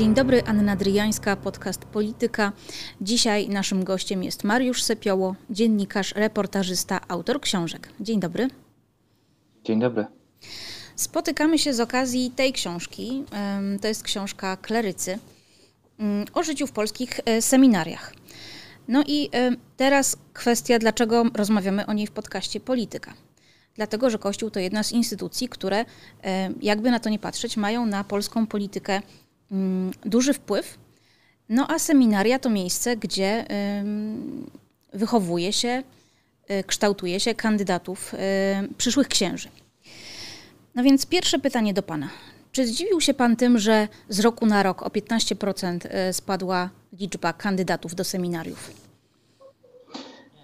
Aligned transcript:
Dzień 0.00 0.14
dobry, 0.14 0.42
Anna 0.46 0.76
Dryjańska, 0.76 1.36
podcast 1.36 1.84
Polityka. 1.84 2.52
Dzisiaj 3.00 3.48
naszym 3.48 3.84
gościem 3.84 4.22
jest 4.22 4.44
Mariusz 4.44 4.82
Sepioło, 4.82 5.34
dziennikarz, 5.50 6.14
reportażysta, 6.14 7.00
autor 7.08 7.40
książek. 7.40 7.88
Dzień 8.00 8.20
dobry. 8.20 8.48
Dzień 9.64 9.80
dobry. 9.80 10.06
Spotykamy 10.96 11.58
się 11.58 11.74
z 11.74 11.80
okazji 11.80 12.30
tej 12.30 12.52
książki. 12.52 13.24
To 13.80 13.88
jest 13.88 14.02
książka 14.02 14.56
Klerycy 14.56 15.18
mm, 15.98 16.26
o 16.34 16.42
życiu 16.42 16.66
w 16.66 16.72
polskich 16.72 17.20
e, 17.24 17.42
seminariach. 17.42 18.14
No 18.88 19.02
i 19.06 19.28
e, 19.34 19.50
teraz 19.76 20.16
kwestia, 20.32 20.78
dlaczego 20.78 21.24
rozmawiamy 21.34 21.86
o 21.86 21.92
niej 21.92 22.06
w 22.06 22.12
podcaście 22.12 22.60
Polityka. 22.60 23.14
Dlatego, 23.74 24.10
że 24.10 24.18
Kościół 24.18 24.50
to 24.50 24.60
jedna 24.60 24.82
z 24.82 24.92
instytucji, 24.92 25.48
które, 25.48 25.84
e, 26.24 26.50
jakby 26.62 26.90
na 26.90 27.00
to 27.00 27.10
nie 27.10 27.18
patrzeć, 27.18 27.56
mają 27.56 27.86
na 27.86 28.04
polską 28.04 28.46
politykę 28.46 29.02
duży 30.04 30.32
wpływ. 30.32 30.78
No 31.48 31.66
a 31.70 31.78
seminaria 31.78 32.38
to 32.38 32.50
miejsce, 32.50 32.96
gdzie 32.96 33.44
wychowuje 34.92 35.52
się, 35.52 35.82
kształtuje 36.66 37.20
się 37.20 37.34
kandydatów, 37.34 38.14
przyszłych 38.78 39.08
księży. 39.08 39.48
No 40.74 40.82
więc 40.82 41.06
pierwsze 41.06 41.38
pytanie 41.38 41.74
do 41.74 41.82
Pana. 41.82 42.08
Czy 42.52 42.66
zdziwił 42.66 43.00
się 43.00 43.14
Pan 43.14 43.36
tym, 43.36 43.58
że 43.58 43.88
z 44.08 44.20
roku 44.20 44.46
na 44.46 44.62
rok 44.62 44.82
o 44.82 44.88
15% 44.88 45.78
e, 45.90 46.12
spadła 46.12 46.70
liczba 46.92 47.32
kandydatów 47.32 47.94
do 47.94 48.04
seminariów? 48.04 48.70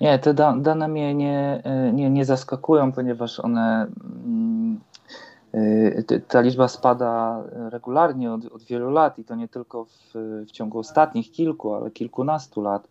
Nie, 0.00 0.18
te 0.18 0.34
da 0.34 0.56
dane 0.56 0.88
mnie 0.88 1.14
nie, 1.14 1.62
nie, 1.92 2.10
nie 2.10 2.24
zaskakują, 2.24 2.92
ponieważ 2.92 3.40
one. 3.40 3.86
E, 5.56 6.20
ta 6.20 6.40
liczba 6.40 6.68
spada 6.68 7.42
regularnie 7.70 8.32
od, 8.32 8.44
od 8.44 8.62
wielu 8.62 8.90
lat 8.90 9.18
i 9.18 9.24
to 9.24 9.34
nie 9.34 9.48
tylko 9.48 9.84
w, 9.84 10.14
w 10.48 10.50
ciągu 10.50 10.78
ostatnich 10.78 11.32
kilku, 11.32 11.74
ale 11.74 11.90
kilkunastu 11.90 12.62
lat. 12.62 12.88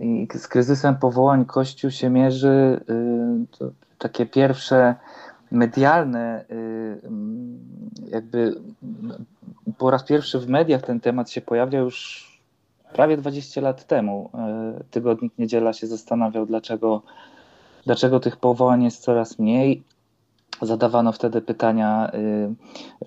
I 0.00 0.28
z 0.34 0.48
kryzysem 0.48 0.96
powołań 0.96 1.44
Kościół 1.44 1.90
się 1.90 2.10
mierzy. 2.10 2.80
To 3.58 3.70
takie 3.98 4.26
pierwsze 4.26 4.94
medialne, 5.50 6.44
y, 6.50 7.00
jakby 8.10 8.54
po 9.78 9.90
raz 9.90 10.04
pierwszy 10.04 10.38
w 10.38 10.48
mediach 10.48 10.82
ten 10.82 11.00
temat 11.00 11.30
się 11.30 11.40
pojawia 11.40 11.78
już 11.78 12.26
prawie 12.92 13.16
20 13.16 13.60
lat 13.60 13.86
temu. 13.86 14.30
Y, 14.80 14.84
tygodnik 14.90 15.32
Niedziela 15.38 15.72
się 15.72 15.86
zastanawiał, 15.86 16.46
dlaczego, 16.46 17.02
dlaczego 17.84 18.20
tych 18.20 18.36
powołań 18.36 18.84
jest 18.84 19.02
coraz 19.02 19.38
mniej. 19.38 19.82
Zadawano 20.62 21.12
wtedy 21.12 21.40
pytania 21.40 22.10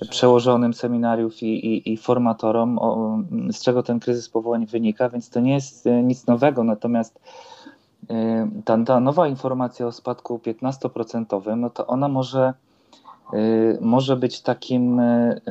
y, 0.02 0.08
przełożonym 0.10 0.74
seminariów 0.74 1.44
i, 1.44 1.46
i, 1.46 1.94
i 1.94 1.98
formatorom, 1.98 2.80
o, 2.80 3.20
z 3.52 3.64
czego 3.64 3.84
ten 3.84 4.00
kryzys 4.00 4.30
powołań 4.30 4.66
wynika, 4.66 5.10
więc 5.10 5.30
to 5.30 5.40
nie 5.40 5.54
jest 5.54 5.86
nic 6.04 6.28
nowego. 6.28 6.64
Natomiast 6.64 7.20
Y, 8.12 8.64
ta, 8.66 8.78
ta 8.86 9.00
nowa 9.00 9.28
informacja 9.28 9.88
o 9.88 9.92
spadku 9.92 10.38
15%, 10.38 11.58
no 11.58 11.70
to 11.70 11.88
ona 11.88 12.08
może, 12.08 12.54
y, 13.34 13.78
może 13.82 14.16
być 14.16 14.42
takim 14.42 15.00
y, 15.00 15.42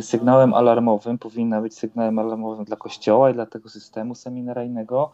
sygnałem 0.00 0.54
alarmowym, 0.54 1.18
powinna 1.18 1.60
być 1.60 1.78
sygnałem 1.78 2.18
alarmowym 2.18 2.64
dla 2.64 2.76
Kościoła 2.76 3.30
i 3.30 3.34
dla 3.34 3.46
tego 3.46 3.68
systemu 3.68 4.14
seminaryjnego, 4.14 5.10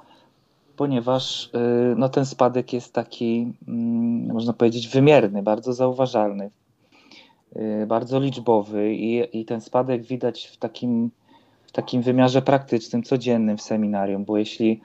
ponieważ 0.76 1.50
no, 1.96 2.08
ten 2.08 2.26
spadek 2.26 2.72
jest 2.72 2.92
taki, 2.92 3.52
mm, 3.68 4.32
można 4.32 4.52
powiedzieć, 4.52 4.88
wymierny, 4.88 5.42
bardzo 5.42 5.72
zauważalny, 5.72 6.50
bardzo 7.86 8.20
liczbowy 8.20 8.94
i, 8.94 9.40
i 9.40 9.44
ten 9.44 9.60
spadek 9.60 10.02
widać 10.02 10.46
w 10.46 10.56
takim, 10.56 11.10
w 11.66 11.72
takim 11.72 12.02
wymiarze 12.02 12.42
praktycznym, 12.42 13.02
codziennym 13.02 13.56
w 13.56 13.62
seminarium, 13.62 14.24
bo 14.24 14.38
jeśli 14.38 14.80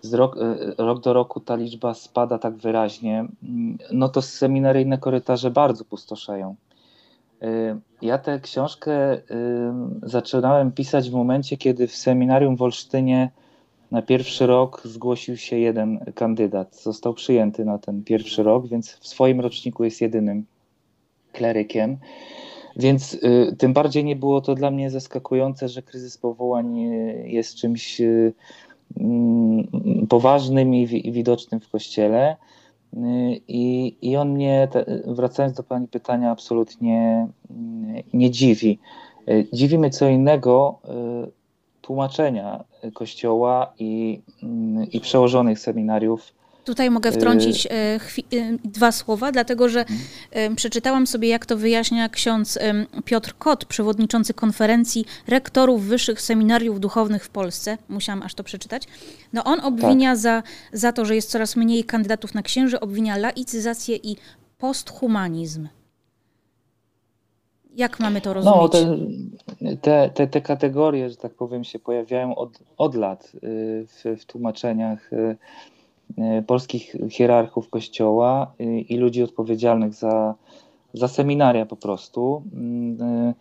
z 0.00 0.14
rok, 0.14 0.36
e, 0.36 0.74
rok 0.78 1.00
do 1.00 1.12
roku 1.12 1.40
ta 1.40 1.56
liczba 1.56 1.94
spada 1.94 2.38
tak 2.38 2.54
wyraźnie, 2.54 3.26
mm, 3.42 3.78
no 3.92 4.08
to 4.08 4.22
seminaryjne 4.22 4.98
korytarze 4.98 5.50
bardzo 5.50 5.84
pustoszeją. 5.84 6.56
Ja 8.02 8.18
tę 8.18 8.40
książkę 8.40 9.20
zaczynałem 10.02 10.72
pisać 10.72 11.10
w 11.10 11.12
momencie, 11.12 11.56
kiedy 11.56 11.86
w 11.86 11.96
seminarium 11.96 12.56
w 12.56 12.62
Olsztynie 12.62 13.30
na 13.90 14.02
pierwszy 14.02 14.46
rok 14.46 14.82
zgłosił 14.84 15.36
się 15.36 15.58
jeden 15.58 16.12
kandydat. 16.14 16.76
Został 16.76 17.14
przyjęty 17.14 17.64
na 17.64 17.78
ten 17.78 18.04
pierwszy 18.04 18.42
rok, 18.42 18.68
więc 18.68 18.92
w 18.92 19.08
swoim 19.08 19.40
roczniku 19.40 19.84
jest 19.84 20.00
jedynym 20.00 20.44
klerykiem. 21.32 21.96
Więc 22.76 23.18
tym 23.58 23.72
bardziej 23.72 24.04
nie 24.04 24.16
było 24.16 24.40
to 24.40 24.54
dla 24.54 24.70
mnie 24.70 24.90
zaskakujące, 24.90 25.68
że 25.68 25.82
kryzys 25.82 26.18
powołań 26.18 26.78
jest 27.24 27.54
czymś 27.54 28.00
Mm, 29.00 29.66
poważnym 30.08 30.74
i 30.74 31.12
widocznym 31.12 31.60
w 31.60 31.70
kościele. 31.70 32.36
Y, 32.94 32.96
I, 33.48 33.96
I 34.02 34.16
on 34.16 34.30
mnie, 34.30 34.68
wracając 35.06 35.56
do 35.56 35.62
Pani 35.62 35.88
pytania, 35.88 36.30
absolutnie 36.30 37.28
mm, 37.50 38.02
nie 38.14 38.30
dziwi. 38.30 38.78
Y, 39.28 39.46
dziwi 39.52 39.78
mnie 39.78 39.90
co 39.90 40.08
innego 40.08 40.78
y, 41.24 41.30
tłumaczenia 41.86 42.64
Kościoła 42.94 43.72
i, 43.78 44.20
mm, 44.42 44.90
i 44.90 45.00
przełożonych 45.00 45.58
seminariów 45.58 46.32
Tutaj 46.64 46.90
mogę 46.90 47.12
wtrącić 47.12 47.66
y, 47.66 47.70
y, 48.36 48.58
dwa 48.64 48.92
słowa, 48.92 49.32
dlatego 49.32 49.68
że 49.68 49.80
mhm. 49.80 50.56
przeczytałam 50.56 51.06
sobie, 51.06 51.28
jak 51.28 51.46
to 51.46 51.56
wyjaśnia 51.56 52.08
ksiądz 52.08 52.58
Piotr 53.04 53.34
Kot, 53.38 53.64
przewodniczący 53.64 54.34
konferencji 54.34 55.04
rektorów 55.26 55.84
wyższych 55.84 56.20
seminariów 56.20 56.80
duchownych 56.80 57.24
w 57.24 57.28
Polsce. 57.28 57.78
Musiałam 57.88 58.22
aż 58.22 58.34
to 58.34 58.44
przeczytać. 58.44 58.82
No 59.32 59.44
on 59.44 59.60
obwinia 59.60 60.10
tak. 60.10 60.18
za, 60.18 60.42
za 60.72 60.92
to, 60.92 61.04
że 61.04 61.14
jest 61.14 61.30
coraz 61.30 61.56
mniej 61.56 61.84
kandydatów 61.84 62.34
na 62.34 62.42
księży, 62.42 62.80
obwinia 62.80 63.16
laicyzację 63.16 63.96
i 63.96 64.16
posthumanizm. 64.58 65.68
Jak 67.76 68.00
mamy 68.00 68.20
to 68.20 68.30
no, 68.30 68.34
rozumieć? 68.34 68.72
No, 69.60 69.70
te, 69.82 70.10
te, 70.14 70.26
te 70.26 70.40
kategorie, 70.40 71.10
że 71.10 71.16
tak 71.16 71.34
powiem, 71.34 71.64
się 71.64 71.78
pojawiają 71.78 72.34
od, 72.34 72.58
od 72.76 72.94
lat 72.94 73.32
y, 73.34 73.86
w, 73.86 74.20
w 74.20 74.24
tłumaczeniach 74.24 75.10
E, 76.18 76.42
polskich 76.42 76.96
hierarchów 77.10 77.70
kościoła 77.70 78.52
i 78.88 78.96
ludzi 78.96 79.22
odpowiedzialnych 79.22 79.94
za, 79.94 80.34
za 80.94 81.08
seminaria 81.08 81.66
po 81.66 81.76
prostu. 81.76 82.42
Mm, 82.52 83.34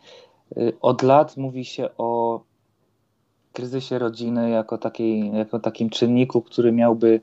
od 0.82 1.04
lat 1.04 1.38
mówi 1.38 1.66
się 1.66 1.90
o 1.98 2.42
kryzysie 3.54 4.00
rodziny 4.00 4.50
jako, 4.50 4.78
takiej, 4.78 5.32
jako 5.32 5.60
takim 5.60 5.90
czynniku, 5.90 6.42
który 6.42 6.72
miałby 6.72 7.22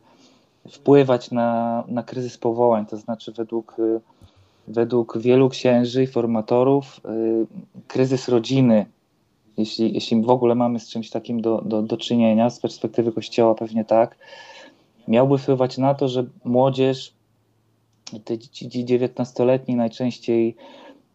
wpływać 0.71 1.31
na, 1.31 1.85
na 1.89 2.03
kryzys 2.03 2.39
powołań, 2.39 2.87
to 2.87 2.97
znaczy 2.97 3.33
według, 3.33 3.77
według 4.69 5.19
wielu 5.19 5.49
księży 5.49 6.03
i 6.03 6.07
formatorów 6.07 7.01
kryzys 7.89 8.29
rodziny, 8.29 8.87
jeśli, 9.57 9.95
jeśli 9.95 10.23
w 10.23 10.31
ogóle 10.31 10.55
mamy 10.55 10.81
z 10.81 10.89
czymś 10.89 11.11
takim 11.11 11.41
do, 11.41 11.63
do, 11.65 11.83
do 11.83 11.97
czynienia, 11.97 12.51
z 12.51 12.61
perspektywy 12.61 13.13
Kościoła 13.13 13.55
pewnie 13.55 13.85
tak, 13.85 14.17
miałby 15.09 15.39
wpływać 15.39 15.79
na 15.79 15.95
to, 15.95 16.09
że 16.09 16.25
młodzież, 16.45 17.15
ci 18.51 18.69
19-letni 18.69 19.77
najczęściej 19.77 20.57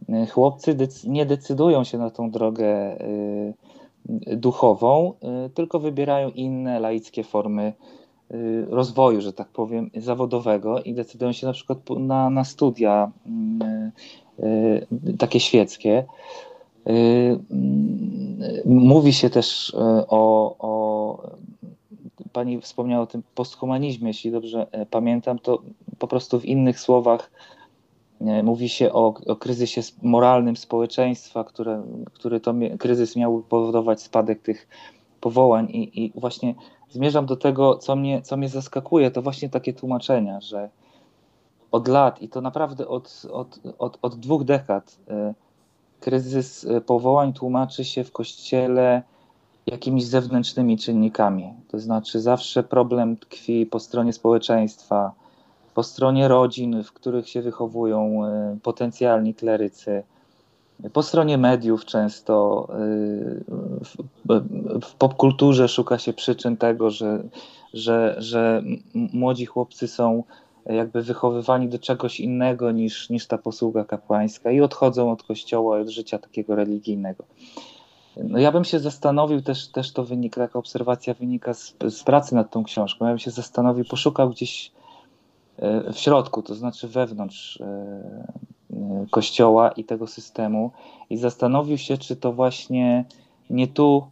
y, 0.10 0.28
chłopcy 0.28 0.78
nie 1.08 1.26
decydują 1.26 1.84
się 1.84 1.98
na 1.98 2.10
tą 2.10 2.32
drogę 2.32 3.02
y, 3.02 3.54
duchową, 4.36 5.14
y, 5.46 5.50
tylko 5.50 5.80
wybierają 5.80 6.30
inne 6.30 6.80
laickie 6.80 7.24
formy 7.24 7.74
rozwoju, 8.70 9.22
że 9.22 9.34
tak 9.34 9.48
powiem, 9.48 9.90
zawodowego 9.98 10.84
i 10.84 10.94
decydują 10.94 11.32
się 11.32 11.48
na 11.48 11.54
przykład 11.54 11.78
na, 12.00 12.30
na 12.30 12.44
studia 12.44 13.12
takie 15.20 15.40
świeckie. 15.40 16.06
Mówi 18.66 19.14
się 19.14 19.30
też 19.30 19.76
o, 20.08 20.56
o 20.60 20.78
Pani 22.38 22.62
wspomniała 22.62 23.04
o 23.04 23.08
tym 23.08 23.24
posthumanizmie, 23.36 24.08
jeśli 24.08 24.32
dobrze 24.32 24.68
e, 24.72 24.86
pamiętam, 24.86 25.40
to 25.40 25.62
po 26.00 26.08
prostu 26.08 26.40
w 26.40 26.46
innych 26.46 26.80
słowach 26.80 27.32
e, 28.22 28.44
mówi 28.44 28.70
się 28.70 28.94
o, 28.94 29.14
o 29.28 29.36
kryzysie 29.36 29.82
moralnym 30.02 30.58
społeczeństwa, 30.58 31.44
które, 31.44 31.84
który 32.14 32.40
to 32.40 32.54
kryzys 32.80 33.16
miał 33.16 33.42
powodować 33.42 34.02
spadek 34.02 34.42
tych 34.42 34.68
powołań 35.22 35.66
i, 35.70 36.06
i 36.06 36.12
właśnie 36.16 36.56
zmierzam 36.90 37.26
do 37.26 37.36
tego, 37.36 37.78
co 37.78 37.96
mnie, 37.96 38.22
co 38.22 38.38
mnie 38.38 38.50
zaskakuje, 38.50 39.12
to 39.12 39.22
właśnie 39.22 39.50
takie 39.50 39.74
tłumaczenia, 39.74 40.42
że 40.42 40.70
od 41.72 41.88
lat 41.88 42.22
i 42.22 42.30
to 42.30 42.42
naprawdę 42.42 42.88
od, 42.88 43.26
od, 43.32 43.60
od, 43.80 43.98
od 44.02 44.16
dwóch 44.16 44.44
dekad 44.44 44.98
e, 45.10 45.34
kryzys 46.00 46.68
powołań 46.86 47.34
tłumaczy 47.34 47.86
się 47.86 48.04
w 48.04 48.12
kościele 48.12 49.04
jakimiś 49.68 50.06
zewnętrznymi 50.06 50.78
czynnikami. 50.78 51.54
To 51.68 51.80
znaczy, 51.80 52.22
zawsze 52.22 52.64
problem 52.64 53.18
tkwi 53.18 53.66
po 53.66 53.80
stronie 53.80 54.14
społeczeństwa, 54.14 55.12
po 55.74 55.84
stronie 55.84 56.28
rodzin, 56.28 56.84
w 56.84 56.94
których 56.94 57.30
się 57.30 57.42
wychowują 57.42 58.26
e, 58.26 58.58
potencjalni 58.64 59.34
klerycy. 59.34 60.04
Po 60.94 61.04
stronie 61.04 61.38
mediów 61.38 61.86
często 61.86 62.68
w 64.84 64.96
popkulturze 64.98 65.68
szuka 65.68 65.98
się 65.98 66.14
przyczyn 66.14 66.58
tego, 66.58 66.90
że, 66.90 67.24
że, 67.74 68.16
że 68.18 68.64
młodzi 68.94 69.46
chłopcy 69.46 69.88
są 69.88 70.24
jakby 70.66 71.02
wychowywani 71.02 71.70
do 71.70 71.80
czegoś 71.80 72.20
innego 72.20 72.72
niż, 72.72 73.10
niż 73.10 73.28
ta 73.28 73.38
posługa 73.38 73.86
kapłańska 73.86 74.52
i 74.52 74.62
odchodzą 74.62 75.12
od 75.12 75.24
kościoła, 75.24 75.80
od 75.80 75.90
życia 75.90 76.18
takiego 76.20 76.56
religijnego. 76.56 77.24
No 78.24 78.40
ja 78.40 78.52
bym 78.52 78.66
się 78.66 78.80
zastanowił, 78.80 79.42
też, 79.42 79.68
też 79.68 79.94
to 79.94 80.04
wynika, 80.04 80.42
taka 80.42 80.60
obserwacja 80.60 81.14
wynika 81.14 81.54
z, 81.54 81.76
z 81.90 82.04
pracy 82.04 82.36
nad 82.36 82.52
tą 82.52 82.64
książką, 82.64 83.06
ja 83.06 83.12
bym 83.12 83.20
się 83.20 83.32
zastanowił, 83.32 83.86
poszukał 83.86 84.30
gdzieś 84.30 84.72
e, 85.58 85.94
w 85.94 85.98
środku, 85.98 86.42
to 86.42 86.56
znaczy 86.56 86.88
wewnątrz 86.88 87.62
e, 87.62 88.47
kościoła 89.12 89.72
i 89.72 89.84
tego 89.84 90.08
systemu 90.08 90.72
i 91.10 91.18
zastanowił 91.18 91.78
się, 91.78 91.98
czy 91.98 92.16
to 92.16 92.34
właśnie 92.34 93.06
nie 93.50 93.68
tu 93.68 94.08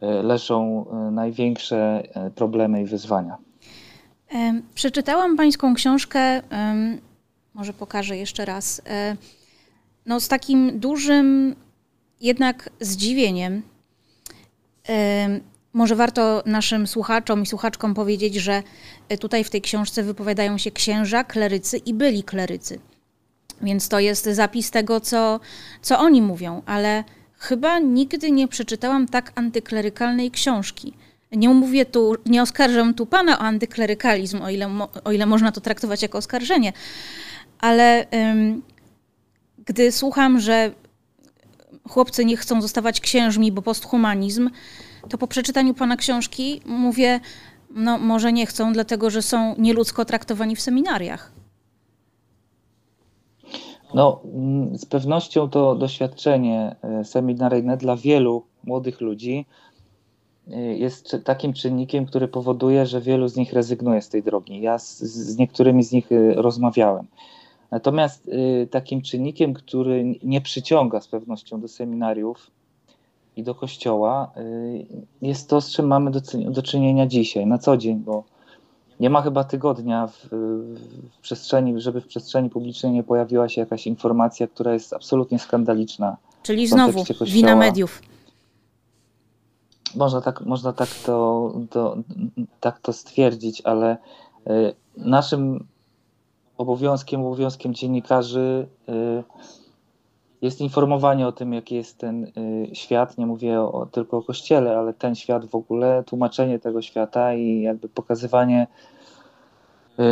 leżą 0.00 0.86
największe 1.12 2.02
problemy 2.34 2.82
i 2.82 2.84
wyzwania. 2.84 3.36
Przeczytałam 4.74 5.36
pańską 5.36 5.74
książkę, 5.74 6.42
może 7.54 7.72
pokażę 7.72 8.16
jeszcze 8.16 8.44
raz, 8.44 8.82
no 10.06 10.20
z 10.20 10.28
takim 10.28 10.80
dużym 10.80 11.56
jednak 12.20 12.70
zdziwieniem. 12.80 13.62
Może 15.72 15.96
warto 15.96 16.42
naszym 16.46 16.86
słuchaczom 16.86 17.42
i 17.42 17.46
słuchaczkom 17.46 17.94
powiedzieć, 17.94 18.34
że 18.34 18.62
tutaj 19.20 19.44
w 19.44 19.50
tej 19.50 19.60
książce 19.60 20.02
wypowiadają 20.02 20.58
się 20.58 20.70
księża, 20.70 21.24
klerycy 21.24 21.78
i 21.78 21.94
byli 21.94 22.22
klerycy. 22.22 22.78
Więc 23.62 23.88
to 23.88 24.00
jest 24.00 24.24
zapis 24.24 24.70
tego, 24.70 25.00
co, 25.00 25.40
co 25.82 25.98
oni 25.98 26.22
mówią, 26.22 26.62
ale 26.66 27.04
chyba 27.38 27.78
nigdy 27.78 28.30
nie 28.30 28.48
przeczytałam 28.48 29.08
tak 29.08 29.32
antyklerykalnej 29.34 30.30
książki. 30.30 30.94
Nie 31.32 31.48
mówię 31.48 31.86
tu, 31.86 32.14
nie 32.26 32.42
oskarżam 32.42 32.94
tu 32.94 33.06
pana 33.06 33.38
o 33.38 33.40
antyklerykalizm, 33.40 34.42
o 34.42 34.50
ile, 34.50 34.70
o 35.04 35.12
ile 35.12 35.26
można 35.26 35.52
to 35.52 35.60
traktować 35.60 36.02
jako 36.02 36.18
oskarżenie, 36.18 36.72
ale 37.58 38.06
ym, 38.30 38.62
gdy 39.66 39.92
słucham, 39.92 40.40
że 40.40 40.72
chłopcy 41.88 42.24
nie 42.24 42.36
chcą 42.36 42.62
zostawać 42.62 43.00
księżmi, 43.00 43.52
bo 43.52 43.62
posthumanizm, 43.62 44.50
to 45.08 45.18
po 45.18 45.26
przeczytaniu 45.26 45.74
pana 45.74 45.96
książki 45.96 46.60
mówię, 46.66 47.20
no 47.70 47.98
może 47.98 48.32
nie 48.32 48.46
chcą, 48.46 48.72
dlatego 48.72 49.10
że 49.10 49.22
są 49.22 49.54
nieludzko 49.58 50.04
traktowani 50.04 50.56
w 50.56 50.60
seminariach. 50.60 51.37
No, 53.94 54.20
mm, 54.24 54.78
z 54.78 54.86
pewnością 54.86 55.50
to 55.50 55.74
doświadczenie 55.74 56.76
e, 56.82 57.04
seminaryjne 57.04 57.76
dla 57.76 57.96
wielu 57.96 58.42
młodych 58.64 59.00
ludzi 59.00 59.46
e, 60.50 60.60
jest 60.60 61.16
takim 61.24 61.52
czynnikiem, 61.52 62.06
który 62.06 62.28
powoduje, 62.28 62.86
że 62.86 63.00
wielu 63.00 63.28
z 63.28 63.36
nich 63.36 63.52
rezygnuje 63.52 64.02
z 64.02 64.08
tej 64.08 64.22
drogi. 64.22 64.60
Ja 64.60 64.78
z, 64.78 64.98
z 65.02 65.38
niektórymi 65.38 65.84
z 65.84 65.92
nich 65.92 66.12
e, 66.12 66.34
rozmawiałem. 66.34 67.06
Natomiast 67.70 68.30
takim 68.70 69.02
czynnikiem, 69.02 69.54
który 69.54 70.04
nie 70.22 70.40
przyciąga 70.40 71.00
z 71.00 71.08
pewnością 71.08 71.60
do 71.60 71.68
seminariów 71.68 72.50
i 73.36 73.42
do 73.42 73.54
kościoła, 73.54 74.32
jest 75.22 75.50
to, 75.50 75.60
z 75.60 75.70
czym 75.70 75.86
mamy 75.86 76.10
do, 76.10 76.20
do 76.50 76.62
czynienia 76.62 77.06
dzisiaj, 77.06 77.46
na 77.46 77.58
co 77.58 77.76
dzień, 77.76 77.98
bo 77.98 78.24
nie 79.00 79.10
ma 79.10 79.22
chyba 79.22 79.44
tygodnia 79.44 80.06
w, 80.06 80.28
w, 80.30 81.18
przestrzeni, 81.22 81.80
żeby 81.80 82.00
w 82.00 82.06
przestrzeni 82.06 82.50
publicznej 82.50 82.92
nie 82.92 83.02
pojawiła 83.02 83.48
się 83.48 83.60
jakaś 83.60 83.86
informacja, 83.86 84.46
która 84.46 84.72
jest 84.72 84.92
absolutnie 84.92 85.38
skandaliczna. 85.38 86.16
Czyli 86.42 86.66
znowu 86.66 87.04
wina 87.26 87.56
mediów. 87.56 88.02
Można 89.94 90.20
tak, 90.20 90.40
można 90.40 90.72
tak, 90.72 90.88
to, 91.06 91.52
to, 91.70 91.96
tak 92.60 92.80
to 92.80 92.92
stwierdzić, 92.92 93.60
ale 93.60 93.96
y, 94.46 94.74
naszym 94.96 95.66
obowiązkiem, 96.58 97.20
obowiązkiem 97.20 97.74
dziennikarzy 97.74 98.68
y, 98.88 99.24
jest 100.42 100.60
informowanie 100.60 101.26
o 101.26 101.32
tym, 101.32 101.52
jaki 101.52 101.74
jest 101.74 101.98
ten 101.98 102.24
y, 102.24 102.30
świat. 102.72 103.18
Nie 103.18 103.26
mówię 103.26 103.60
o, 103.60 103.86
tylko 103.86 104.16
o 104.16 104.22
kościele, 104.22 104.78
ale 104.78 104.94
ten 104.94 105.14
świat 105.14 105.46
w 105.46 105.54
ogóle, 105.54 106.04
tłumaczenie 106.06 106.58
tego 106.58 106.82
świata 106.82 107.34
i 107.34 107.60
jakby 107.60 107.88
pokazywanie 107.88 108.66
y, 109.98 110.02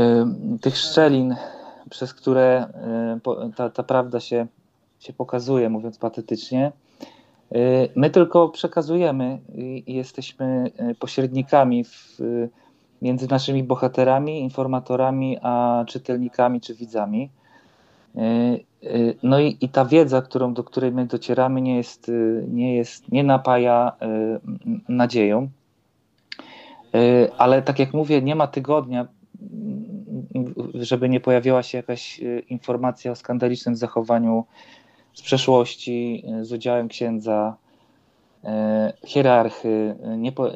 tych 0.61 0.77
szczelin, 0.77 1.37
przez 1.91 2.15
które 2.15 2.67
ta, 3.57 3.71
ta 3.71 3.83
prawda 3.83 4.21
się, 4.21 4.47
się 4.99 5.13
pokazuje, 5.13 5.71
mówiąc 5.71 5.99
patetycznie. 5.99 6.73
My 7.97 8.11
tylko 8.11 8.49
przekazujemy 8.49 9.39
i 9.55 9.95
jesteśmy 9.95 10.71
pośrednikami 10.99 11.85
w 11.85 12.19
między 13.03 13.29
naszymi 13.31 13.63
bohaterami, 13.65 14.41
informatorami, 14.41 15.39
a 15.43 15.85
czytelnikami 15.89 16.61
czy 16.61 16.75
widzami. 16.75 17.31
E, 18.87 19.15
no 19.23 19.41
i, 19.41 19.57
i 19.61 19.69
ta 19.69 19.85
wiedza, 19.85 20.23
którą, 20.23 20.55
do 20.55 20.65
której 20.65 20.93
my 20.93 21.07
docieramy, 21.07 21.61
nie 21.61 21.77
jest, 21.77 22.09
e, 22.09 22.13
nie 22.49 22.77
jest, 22.77 23.13
nie 23.13 23.25
napaja 23.25 23.93
nadzieją. 24.89 25.49
Ale 27.39 27.63
tak 27.63 27.79
jak 27.79 27.95
mówię, 27.95 28.23
nie 28.23 28.35
ma 28.35 28.47
tygodnia, 28.47 29.07
żeby 30.75 31.09
nie 31.09 31.21
pojawiła 31.21 31.63
się 31.63 31.79
jakaś 31.79 32.21
informacja 32.49 33.13
o 33.13 33.15
skandalicznym 33.15 33.77
zachowaniu 33.77 34.45
z 35.13 35.23
przeszłości, 35.23 36.25
z 36.43 36.53
udziałem 36.53 36.89
księdza, 36.89 37.57
hierarchy, 39.07 39.97
nie, 40.19 40.33
po, 40.33 40.51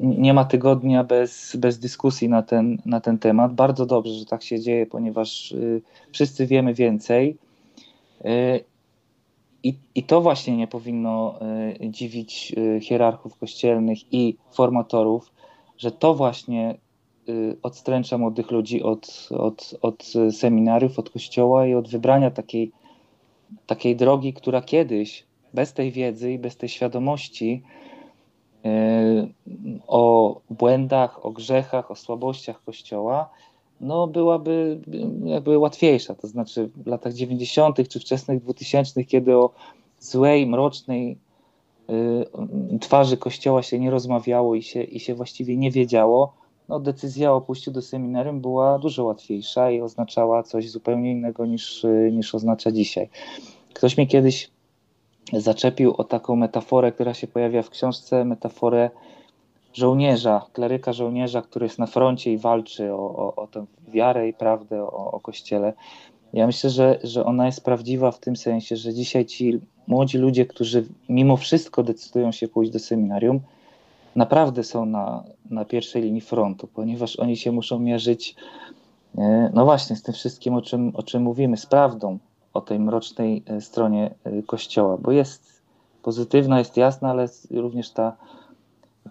nie 0.00 0.34
ma 0.34 0.44
tygodnia 0.44 1.04
bez, 1.04 1.56
bez 1.56 1.78
dyskusji 1.78 2.28
na 2.28 2.42
ten, 2.42 2.78
na 2.86 3.00
ten 3.00 3.18
temat. 3.18 3.54
Bardzo 3.54 3.86
dobrze, 3.86 4.12
że 4.12 4.26
tak 4.26 4.42
się 4.42 4.60
dzieje, 4.60 4.86
ponieważ 4.86 5.52
y, 5.52 5.82
wszyscy 6.12 6.46
wiemy 6.46 6.74
więcej. 6.74 7.36
E, 8.24 8.60
I, 9.62 9.74
I 9.94 10.02
to 10.02 10.20
właśnie 10.20 10.56
nie 10.56 10.66
powinno 10.66 11.40
e, 11.40 11.90
dziwić 11.90 12.54
hierarchów 12.80 13.38
kościelnych 13.38 14.12
i 14.12 14.36
formatorów, 14.52 15.32
że 15.78 15.90
to 15.90 16.14
właśnie 16.14 16.78
odstręcza 17.62 18.18
młodych 18.18 18.50
ludzi 18.50 18.82
od, 18.82 19.28
od, 19.30 19.74
od 19.82 20.12
seminariów, 20.30 20.98
od 20.98 21.10
kościoła 21.10 21.66
i 21.66 21.74
od 21.74 21.88
wybrania 21.88 22.30
takiej, 22.30 22.72
takiej 23.66 23.96
drogi, 23.96 24.32
która 24.32 24.62
kiedyś 24.62 25.24
bez 25.54 25.72
tej 25.72 25.92
wiedzy 25.92 26.32
i 26.32 26.38
bez 26.38 26.56
tej 26.56 26.68
świadomości 26.68 27.62
e, 28.64 29.28
o 29.86 30.40
błędach, 30.50 31.26
o 31.26 31.30
grzechach, 31.30 31.90
o 31.90 31.94
słabościach 31.94 32.64
Kościoła, 32.64 33.30
no 33.80 34.06
byłaby 34.06 34.80
jakby 35.24 35.58
łatwiejsza. 35.58 36.14
To 36.14 36.26
znaczy 36.26 36.70
w 36.76 36.86
latach 36.86 37.12
90. 37.12 37.88
czy 37.88 38.00
wczesnych 38.00 38.42
2000, 38.42 39.04
kiedy 39.04 39.36
o 39.36 39.50
złej, 40.00 40.46
mrocznej 40.46 41.18
e, 41.88 42.78
twarzy 42.78 43.16
Kościoła 43.16 43.62
się 43.62 43.78
nie 43.78 43.90
rozmawiało 43.90 44.54
i 44.54 44.62
się, 44.62 44.82
i 44.82 45.00
się 45.00 45.14
właściwie 45.14 45.56
nie 45.56 45.70
wiedziało, 45.70 46.32
no 46.68 46.80
decyzja 46.80 47.32
o 47.32 47.40
pójściu 47.40 47.70
do 47.70 47.82
seminarium 47.82 48.40
była 48.40 48.78
dużo 48.78 49.04
łatwiejsza 49.04 49.70
i 49.70 49.80
oznaczała 49.80 50.42
coś 50.42 50.70
zupełnie 50.70 51.12
innego 51.12 51.46
niż, 51.46 51.86
niż 52.12 52.34
oznacza 52.34 52.72
dzisiaj. 52.72 53.08
Ktoś 53.74 53.96
mi 53.96 54.06
kiedyś 54.06 54.50
zaczepił 55.32 55.94
o 55.98 56.04
taką 56.04 56.36
metaforę, 56.36 56.92
która 56.92 57.14
się 57.14 57.26
pojawia 57.26 57.62
w 57.62 57.70
książce, 57.70 58.24
metaforę 58.24 58.90
żołnierza, 59.76 60.46
kleryka 60.52 60.92
żołnierza, 60.92 61.42
który 61.42 61.66
jest 61.66 61.78
na 61.78 61.86
froncie 61.86 62.32
i 62.32 62.38
walczy 62.38 62.92
o, 62.92 63.16
o, 63.16 63.34
o 63.36 63.46
tę 63.46 63.66
wiarę 63.88 64.28
i 64.28 64.32
prawdę 64.32 64.82
o, 64.82 65.10
o 65.12 65.20
Kościele. 65.20 65.72
Ja 66.32 66.46
myślę, 66.46 66.70
że, 66.70 66.98
że 67.02 67.24
ona 67.24 67.46
jest 67.46 67.64
prawdziwa 67.64 68.10
w 68.10 68.18
tym 68.18 68.36
sensie, 68.36 68.76
że 68.76 68.94
dzisiaj 68.94 69.26
ci 69.26 69.60
młodzi 69.86 70.18
ludzie, 70.18 70.46
którzy 70.46 70.86
mimo 71.08 71.36
wszystko 71.36 71.82
decydują 71.82 72.32
się 72.32 72.48
pójść 72.48 72.72
do 72.72 72.78
seminarium, 72.78 73.40
naprawdę 74.16 74.64
są 74.64 74.86
na, 74.86 75.24
na 75.50 75.64
pierwszej 75.64 76.02
linii 76.02 76.20
frontu, 76.20 76.68
ponieważ 76.74 77.16
oni 77.16 77.36
się 77.36 77.52
muszą 77.52 77.78
mierzyć, 77.78 78.34
e, 79.18 79.50
no 79.54 79.64
właśnie, 79.64 79.96
z 79.96 80.02
tym 80.02 80.14
wszystkim, 80.14 80.54
o 80.54 80.62
czym, 80.62 80.92
o 80.94 81.02
czym 81.02 81.22
mówimy, 81.22 81.56
z 81.56 81.66
prawdą, 81.66 82.18
o 82.54 82.60
tej 82.60 82.78
mrocznej 82.78 83.42
e, 83.46 83.60
stronie 83.60 84.14
e, 84.24 84.42
Kościoła, 84.42 84.96
bo 84.96 85.12
jest 85.12 85.62
pozytywna, 86.02 86.58
jest 86.58 86.76
jasna, 86.76 87.10
ale 87.10 87.28
również 87.50 87.90
ta, 87.90 88.16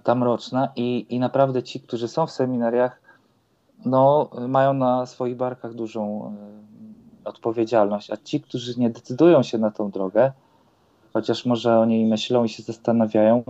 ta 0.05 0.15
mroczna 0.15 0.69
i, 0.75 1.05
i 1.09 1.19
naprawdę 1.19 1.63
ci, 1.63 1.79
którzy 1.79 2.07
są 2.07 2.27
w 2.27 2.31
seminariach, 2.31 3.01
no, 3.85 4.29
mają 4.47 4.73
na 4.73 5.05
swoich 5.05 5.35
barkach 5.35 5.73
dużą 5.73 6.33
e, 7.23 7.29
odpowiedzialność, 7.29 8.11
a 8.11 8.17
ci, 8.17 8.41
którzy 8.41 8.79
nie 8.79 8.89
decydują 8.89 9.43
się 9.43 9.57
na 9.57 9.71
tą 9.71 9.91
drogę, 9.91 10.31
chociaż 11.13 11.45
może 11.45 11.79
o 11.79 11.85
niej 11.85 12.05
myślą 12.05 12.43
i 12.43 12.49
się 12.49 12.63
zastanawiają, 12.63 13.43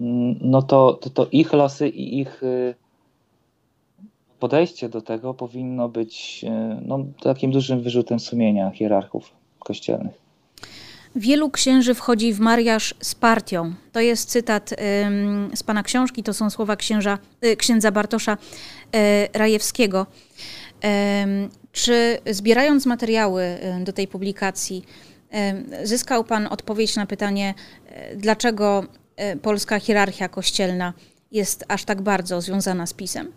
mm, 0.00 0.38
no 0.40 0.62
to, 0.62 0.92
to, 0.92 1.10
to 1.10 1.26
ich 1.32 1.52
losy 1.52 1.88
i 1.88 2.20
ich 2.20 2.42
podejście 4.38 4.88
do 4.88 5.00
tego 5.02 5.34
powinno 5.34 5.88
być 5.88 6.44
e, 6.48 6.80
no, 6.86 6.98
takim 7.22 7.50
dużym 7.50 7.80
wyrzutem 7.80 8.20
sumienia 8.20 8.70
hierarchów 8.70 9.32
kościelnych. 9.58 10.25
Wielu 11.16 11.50
księży 11.50 11.94
wchodzi 11.94 12.32
w 12.32 12.40
mariaż 12.40 12.94
z 13.00 13.14
partią. 13.14 13.74
To 13.92 14.00
jest 14.00 14.30
cytat 14.30 14.70
z 15.54 15.62
pana 15.62 15.82
książki, 15.82 16.22
to 16.22 16.34
są 16.34 16.50
słowa 16.50 16.76
księża, 16.76 17.18
y, 17.44 17.56
księdza 17.56 17.90
Bartosza 17.92 18.32
y, 18.36 18.38
Rajewskiego. 19.32 20.06
Czy 21.72 22.18
zbierając 22.30 22.86
materiały 22.86 23.42
y, 23.42 23.84
do 23.84 23.92
tej 23.92 24.08
publikacji, 24.08 24.84
zyskał 25.84 26.24
pan 26.24 26.46
odpowiedź 26.46 26.96
na 26.96 27.06
pytanie, 27.06 27.54
dlaczego 28.16 28.84
polska 29.42 29.80
hierarchia 29.80 30.28
kościelna 30.28 30.92
jest 31.32 31.64
aż 31.68 31.84
tak 31.84 32.02
bardzo 32.02 32.40
związana 32.40 32.86
z 32.86 32.94
pisem? 32.94 33.32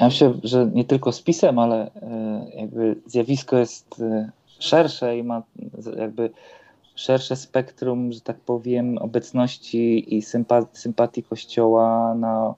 Ja 0.00 0.06
myślę, 0.06 0.34
że 0.44 0.70
nie 0.74 0.84
tylko 0.84 1.12
z 1.12 1.22
pisem, 1.22 1.58
ale 1.58 1.90
e, 1.94 2.46
jakby 2.54 2.96
zjawisko 3.06 3.56
jest 3.56 4.00
e, 4.00 4.30
szersze 4.58 5.18
i 5.18 5.22
ma 5.22 5.42
jakby 5.96 6.30
szersze 6.94 7.36
spektrum, 7.36 8.12
że 8.12 8.20
tak 8.20 8.40
powiem, 8.40 8.98
obecności 8.98 10.14
i 10.16 10.22
sympatii 10.72 11.22
Kościoła 11.22 12.14
na 12.14 12.54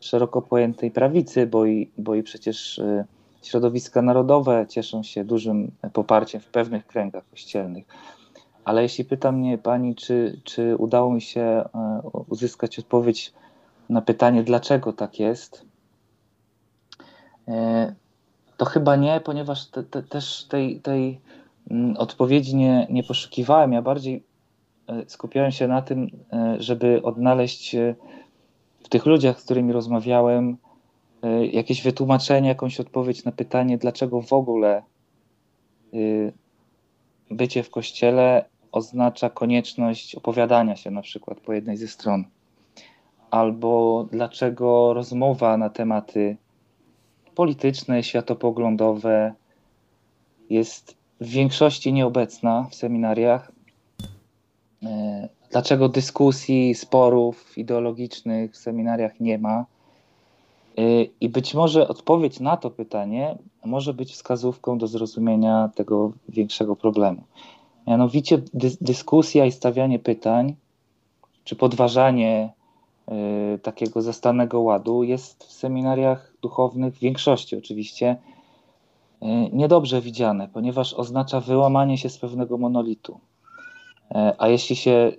szeroko 0.00 0.42
pojętej 0.42 0.90
prawicy, 0.90 1.46
bo 1.46 1.66
i, 1.66 1.90
bo 1.98 2.14
i 2.14 2.22
przecież 2.22 2.78
e, 2.78 3.04
środowiska 3.42 4.02
narodowe 4.02 4.66
cieszą 4.68 5.02
się 5.02 5.24
dużym 5.24 5.70
poparciem 5.92 6.40
w 6.40 6.46
pewnych 6.46 6.86
kręgach 6.86 7.24
kościelnych. 7.30 7.84
Ale 8.64 8.82
jeśli 8.82 9.04
pyta 9.04 9.32
mnie 9.32 9.58
pani, 9.58 9.94
czy, 9.94 10.40
czy 10.44 10.76
udało 10.76 11.12
mi 11.12 11.22
się 11.22 11.64
uzyskać 12.28 12.78
odpowiedź 12.78 13.32
na 13.88 14.02
pytanie, 14.02 14.42
dlaczego 14.42 14.92
tak 14.92 15.20
jest, 15.20 15.73
to 18.56 18.64
chyba 18.64 18.96
nie, 18.96 19.20
ponieważ 19.20 19.66
te, 19.66 19.82
te, 19.82 20.02
też 20.02 20.44
tej, 20.44 20.80
tej 20.80 21.20
mm, 21.70 21.96
odpowiedzi 21.96 22.56
nie, 22.56 22.86
nie 22.90 23.02
poszukiwałem. 23.02 23.72
Ja 23.72 23.82
bardziej 23.82 24.22
e, 24.86 25.02
skupiałem 25.06 25.50
się 25.50 25.68
na 25.68 25.82
tym, 25.82 26.10
e, 26.32 26.56
żeby 26.58 27.02
odnaleźć 27.02 27.76
w 28.84 28.88
tych 28.88 29.06
ludziach, 29.06 29.40
z 29.40 29.44
którymi 29.44 29.72
rozmawiałem, 29.72 30.56
jakieś 31.52 31.82
wytłumaczenie, 31.82 32.48
jakąś 32.48 32.80
odpowiedź 32.80 33.24
na 33.24 33.32
pytanie, 33.32 33.78
dlaczego 33.78 34.22
w 34.22 34.32
ogóle 34.32 34.82
bycie 37.30 37.62
w 37.62 37.70
kościele 37.70 38.44
oznacza 38.72 39.30
konieczność 39.30 40.14
opowiadania 40.14 40.76
się 40.76 40.90
na 40.90 41.02
przykład 41.02 41.40
po 41.40 41.52
jednej 41.52 41.76
ze 41.76 41.88
stron. 41.88 42.24
Albo 43.30 44.04
dlaczego 44.10 44.94
rozmowa 44.94 45.56
na 45.56 45.70
tematy 45.70 46.36
polityczne, 47.34 48.02
światopoglądowe 48.02 49.34
jest 50.50 50.96
w 51.20 51.28
większości 51.28 51.92
nieobecna 51.92 52.66
w 52.70 52.74
seminariach. 52.74 53.52
E, 54.82 55.28
dlaczego 55.50 55.88
dyskusji, 55.88 56.74
sporów 56.74 57.58
ideologicznych 57.58 58.52
w 58.52 58.56
seminariach 58.56 59.20
nie 59.20 59.38
ma? 59.38 59.66
E, 60.78 61.02
I 61.20 61.28
być 61.28 61.54
może 61.54 61.88
odpowiedź 61.88 62.40
na 62.40 62.56
to 62.56 62.70
pytanie 62.70 63.38
może 63.64 63.94
być 63.94 64.12
wskazówką 64.12 64.78
do 64.78 64.86
zrozumienia 64.86 65.70
tego 65.74 66.12
większego 66.28 66.76
problemu. 66.76 67.22
Mianowicie 67.86 68.38
dy 68.54 68.70
dyskusja 68.80 69.46
i 69.46 69.52
stawianie 69.52 69.98
pytań, 69.98 70.56
czy 71.44 71.56
podważanie 71.56 72.52
takiego 73.62 74.02
zastanego 74.02 74.60
ładu 74.60 75.02
jest 75.02 75.44
w 75.44 75.52
seminariach 75.52 76.34
duchownych, 76.42 76.94
w 76.94 76.98
większości 76.98 77.56
oczywiście, 77.56 78.16
e, 79.22 79.48
niedobrze 79.50 80.00
widziane, 80.00 80.48
ponieważ 80.48 80.94
oznacza 80.94 81.40
wyłamanie 81.40 81.98
się 81.98 82.08
z 82.08 82.18
pewnego 82.18 82.58
monolitu. 82.58 83.20
E, 84.10 84.34
a 84.38 84.48
jeśli 84.48 84.76
się 84.76 85.12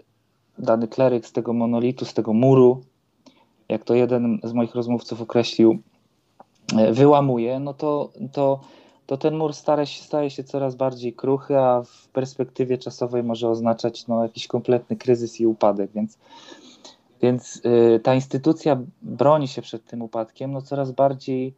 dany 0.57 0.87
kleryk 0.87 1.25
z 1.25 1.31
tego 1.31 1.53
monolitu, 1.53 2.05
z 2.05 2.13
tego 2.13 2.33
muru, 2.33 2.81
jak 3.69 3.83
to 3.83 3.95
jeden 3.95 4.39
z 4.43 4.53
moich 4.53 4.75
rozmówców 4.75 5.21
określił, 5.21 5.79
e, 6.77 6.93
wyłamuje, 6.93 7.59
no 7.59 7.73
to, 7.73 8.11
to, 8.31 8.59
to 9.05 9.17
ten 9.17 9.37
mur 9.37 9.53
staje 9.53 9.85
się, 9.85 10.03
staje 10.03 10.29
się 10.29 10.43
coraz 10.43 10.75
bardziej 10.75 11.13
kruchy, 11.13 11.57
a 11.57 11.83
w 11.83 12.07
perspektywie 12.07 12.77
czasowej 12.77 13.23
może 13.23 13.49
oznaczać 13.49 14.07
no, 14.07 14.23
jakiś 14.23 14.47
kompletny 14.47 14.95
kryzys 14.95 15.41
i 15.41 15.47
upadek. 15.47 15.91
Więc 15.91 16.17
więc 17.25 17.61
y, 17.65 17.99
ta 17.99 18.15
instytucja 18.15 18.81
broni 19.01 19.47
się 19.47 19.61
przed 19.61 19.85
tym 19.85 20.01
upadkiem, 20.01 20.51
no 20.51 20.61
coraz 20.61 20.91
bardziej 20.91 21.53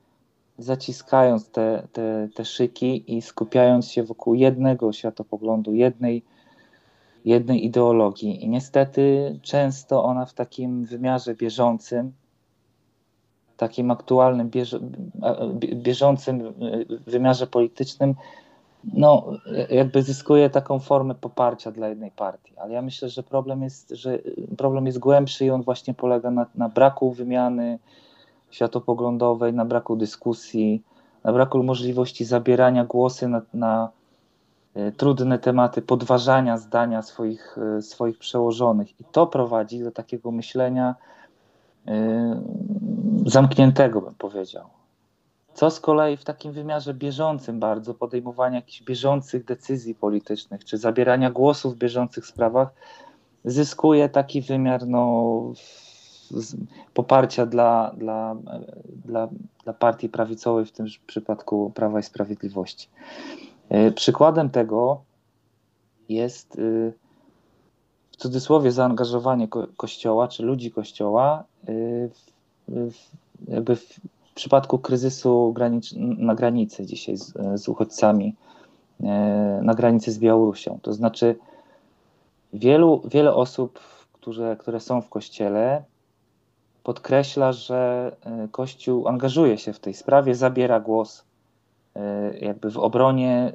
zaciskając 0.58 1.50
te, 1.50 1.88
te, 1.94 2.30
te 2.36 2.46
szyki 2.46 3.18
i 3.18 3.22
skupiając 3.22 3.88
się 3.92 4.04
wokół 4.04 4.34
jednego 4.34 4.94
światopoglądu, 4.94 5.74
jednej, 5.74 6.24
jednej 7.26 7.66
ideologii. 7.66 8.44
I 8.44 8.50
niestety 8.50 9.40
często 9.42 10.04
ona 10.04 10.26
w 10.26 10.34
takim 10.34 10.86
wymiarze 10.86 11.36
bieżącym, 11.36 12.14
takim 13.58 13.92
aktualnym, 13.92 14.52
bieżącym 15.76 16.42
y, 16.42 16.54
wymiarze 17.08 17.48
politycznym, 17.48 18.16
no, 18.94 19.26
jakby 19.70 20.04
zyskuje 20.04 20.50
taką 20.50 20.80
formę 20.80 21.16
poparcia 21.16 21.72
dla 21.72 21.88
jednej 21.88 22.12
partii. 22.12 22.58
Ale 22.58 22.74
ja 22.74 22.82
myślę, 22.82 23.10
że 23.10 23.24
problem 23.24 23.64
jest, 23.64 23.90
że 23.90 24.20
problem 24.58 24.86
jest 24.86 25.00
głębszy 25.00 25.46
i 25.46 25.50
on 25.50 25.62
właśnie 25.62 25.94
polega 25.94 26.32
na, 26.32 26.46
na 26.56 26.70
braku 26.70 27.12
wymiany 27.12 27.80
światopoglądowej, 28.52 29.54
na 29.54 29.66
braku 29.66 29.96
dyskusji, 29.96 30.84
na 31.24 31.34
braku 31.34 31.64
możliwości 31.64 32.26
zabierania 32.26 32.86
głosy 32.86 33.28
na, 33.28 33.42
na 33.54 33.90
e, 34.76 34.92
trudne 34.92 35.40
tematy, 35.40 35.82
podważania 35.82 36.58
zdania 36.58 37.02
swoich, 37.02 37.58
e, 37.78 37.82
swoich 37.82 38.18
przełożonych. 38.18 39.00
I 39.02 39.04
to 39.12 39.28
prowadzi 39.28 39.84
do 39.84 39.92
takiego 39.92 40.32
myślenia 40.32 40.96
e, 41.88 42.42
zamkniętego, 43.26 44.02
bym 44.02 44.16
powiedział. 44.16 44.77
Co 45.58 45.70
z 45.70 45.80
kolei 45.80 46.18
w 46.18 46.24
takim 46.24 46.52
wymiarze 46.52 46.94
bieżącym 46.94 47.60
bardzo, 47.60 47.94
podejmowania 47.94 48.56
jakichś 48.56 48.84
bieżących 48.84 49.46
decyzji 49.46 49.96
politycznych, 49.96 50.66
czy 50.66 50.78
zabierania 50.78 51.32
głosu 51.32 51.72
w 51.72 51.76
bieżących 51.76 52.26
sprawach, 52.26 52.74
zyskuje 53.46 54.10
taki 54.10 54.42
wymiar 54.42 54.88
no, 54.88 55.54
poparcia 56.94 57.46
dla, 57.46 57.92
dla, 57.98 58.36
dla, 59.06 59.28
dla 59.64 59.74
partii 59.74 60.10
prawicowej, 60.10 60.66
w 60.66 60.72
tym 60.72 60.86
przypadku 61.08 61.72
Prawa 61.76 62.00
i 62.00 62.04
Sprawiedliwości. 62.04 62.90
E, 63.70 63.92
przykładem 63.92 64.50
tego 64.50 65.02
jest 66.10 66.56
y, 66.56 66.94
w 68.12 68.16
cudzysłowie 68.16 68.72
zaangażowanie 68.72 69.48
Kościoła, 69.78 70.28
czy 70.28 70.44
ludzi 70.44 70.72
Kościoła 70.72 71.44
y, 71.70 72.10
w, 72.68 73.12
jakby 73.48 73.76
w 73.76 74.00
w 74.17 74.17
przypadku 74.38 74.80
kryzysu 74.80 75.54
granic, 75.54 75.94
na 75.98 76.36
granicy 76.36 76.86
dzisiaj 76.86 77.18
z, 77.18 77.34
z 77.56 77.70
uchodźcami, 77.70 78.36
e, 79.04 79.60
na 79.64 79.74
granicy 79.74 80.12
z 80.12 80.20
Białorusią. 80.20 80.80
To 80.82 80.94
znaczy, 80.94 81.36
wielu, 82.54 83.02
wiele 83.06 83.34
osób, 83.34 83.80
które, 84.14 84.56
które 84.56 84.80
są 84.80 85.02
w 85.02 85.10
kościele, 85.10 85.84
podkreśla, 86.84 87.54
że 87.54 88.12
e, 88.26 88.48
Kościół 88.52 89.08
angażuje 89.08 89.58
się 89.58 89.74
w 89.74 89.80
tej 89.80 89.94
sprawie, 89.94 90.36
zabiera 90.36 90.80
głos 90.80 91.24
e, 91.96 92.38
jakby 92.40 92.72
w 92.72 92.78
obronie 92.78 93.54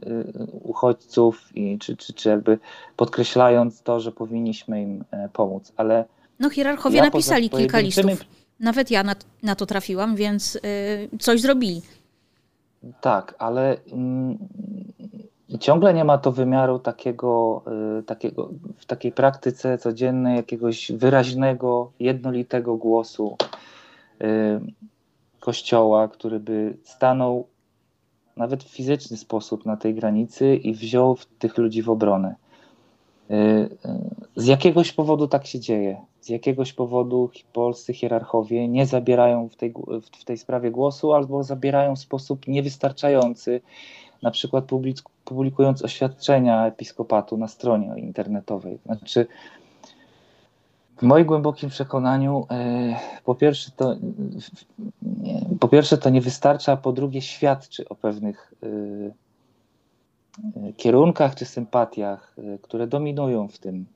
uchodźców, 0.63 1.57
i, 1.57 1.79
czy, 1.79 1.97
czy, 1.97 2.13
czy 2.13 2.29
jakby 2.29 2.59
podkreślając 2.97 3.83
to, 3.83 4.01
że 4.01 4.13
powinniśmy 4.13 4.83
im 4.83 5.05
pomóc. 5.33 5.73
Ale 5.77 6.05
no, 6.41 6.51
hierarchowie 6.51 6.97
ja 6.97 7.05
napisali 7.05 7.51
kilka 7.51 7.81
listów 7.81 8.42
nawet 8.61 8.91
ja 8.91 9.03
na, 9.03 9.15
na 9.43 9.55
to 9.55 9.67
trafiłam, 9.67 10.17
więc 10.17 10.57
y, 10.57 11.19
coś 11.19 11.41
zrobili. 11.41 11.83
Tak, 13.01 13.35
ale 13.39 13.77
mm, 13.93 14.39
ciągle 15.61 15.95
nie 15.95 16.05
ma 16.05 16.19
to 16.19 16.33
wymiaru 16.33 16.79
takiego, 16.79 17.63
y, 17.99 18.03
takiego 18.03 18.51
w 18.77 18.87
takiej 18.87 19.13
praktyce 19.13 19.79
codziennej 19.79 20.37
jakiegoś 20.37 20.93
wyraźnego, 20.93 21.93
jednolitego 22.01 22.77
głosu 22.77 23.37
y, 24.23 24.25
Kościoła, 25.41 26.09
który 26.09 26.41
by 26.41 26.77
stanął 26.85 27.47
nawet 28.37 28.65
w 28.65 28.69
fizyczny 28.69 29.17
sposób 29.17 29.67
na 29.67 29.77
tej 29.77 29.95
granicy 29.95 30.57
i 30.57 30.75
wziął 30.75 31.17
tych 31.39 31.59
ludzi 31.59 31.83
w 31.83 31.91
obronę. 31.91 32.35
Y, 33.33 33.37
y, 33.37 33.69
z 34.37 34.47
jakiegoś 34.47 34.93
powodu 34.93 35.29
tak 35.29 35.47
się 35.47 35.61
dzieje. 35.61 36.01
Z 36.21 36.29
jakiegoś 36.29 36.73
powodu 36.73 37.31
polscy 37.53 37.95
hierarchowie 37.95 38.69
nie 38.69 38.87
zabierają 38.87 39.49
w 39.49 39.57
tej, 39.57 39.75
w 40.21 40.25
tej 40.25 40.39
sprawie 40.39 40.71
głosu 40.71 41.13
albo 41.13 41.45
zabierają 41.45 41.97
w 41.97 41.99
sposób 41.99 42.47
niewystarczający, 42.47 43.61
na 44.23 44.31
przykład 44.31 44.65
publikując 45.25 45.85
oświadczenia 45.85 46.67
episkopatu 46.67 47.37
na 47.37 47.49
stronie 47.49 47.93
internetowej. 47.97 48.79
Znaczy, 48.87 49.27
w 50.97 51.03
moim 51.03 51.27
głębokim 51.27 51.71
przekonaniu, 51.71 52.47
e, 52.51 52.97
po 53.25 53.35
pierwsze, 53.35 53.71
to, 53.77 53.97
po 55.61 55.69
pierwsze 55.69 55.99
to 55.99 56.11
nie 56.11 56.21
wystarcza, 56.21 56.73
a 56.73 56.77
po 56.77 56.93
drugie 56.93 57.23
świadczy 57.23 57.89
o 57.89 57.95
pewnych, 57.95 58.55
kierunkach 60.77 61.35
czy 61.35 61.45
sympatiach, 61.45 62.37
które 62.63 62.87
dominują 62.87 63.49
w 63.49 63.59
tym, 63.59 63.87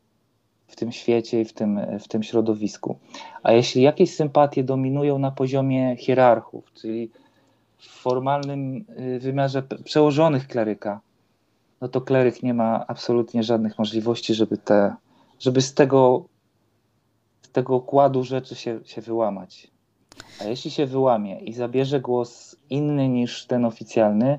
w 0.67 0.77
tym 0.77 0.93
świecie 0.93 1.41
i 1.41 1.45
w 1.45 1.53
tym, 1.53 1.81
w 2.01 2.09
tym 2.09 2.23
środowisku. 2.23 2.99
A 3.43 3.53
jeśli 3.53 3.83
jakieś 3.83 4.15
sympatie 4.15 4.65
dominują 4.65 5.19
na 5.19 5.31
poziomie 5.31 5.97
hierarchów, 5.97 6.73
czyli 6.75 7.11
w 7.79 7.87
formalnym 7.87 8.85
wymiarze 9.19 9.63
przełożonych 9.85 10.49
kleryka, 10.49 11.01
no 11.81 11.89
to 11.89 12.01
kleryk 12.01 12.43
nie 12.43 12.55
ma 12.55 12.87
absolutnie 12.87 13.43
żadnych 13.43 13.79
możliwości, 13.79 14.35
żeby, 14.35 14.59
te, 14.59 14.95
żeby 15.39 15.63
z 15.63 15.75
tego 15.75 16.25
z 17.43 17.51
tego 17.51 17.77
układu 17.77 18.25
rzeczy 18.25 18.55
się, 18.55 18.81
się 18.85 19.01
wyłamać. 19.01 19.71
A 20.41 20.45
jeśli 20.45 20.71
się 20.71 20.87
wyłamie 20.87 21.41
i 21.41 21.53
zabierze 21.53 22.01
głos 22.01 22.57
inny 22.71 23.09
niż 23.09 23.47
ten 23.47 23.65
oficjalny, 23.65 24.39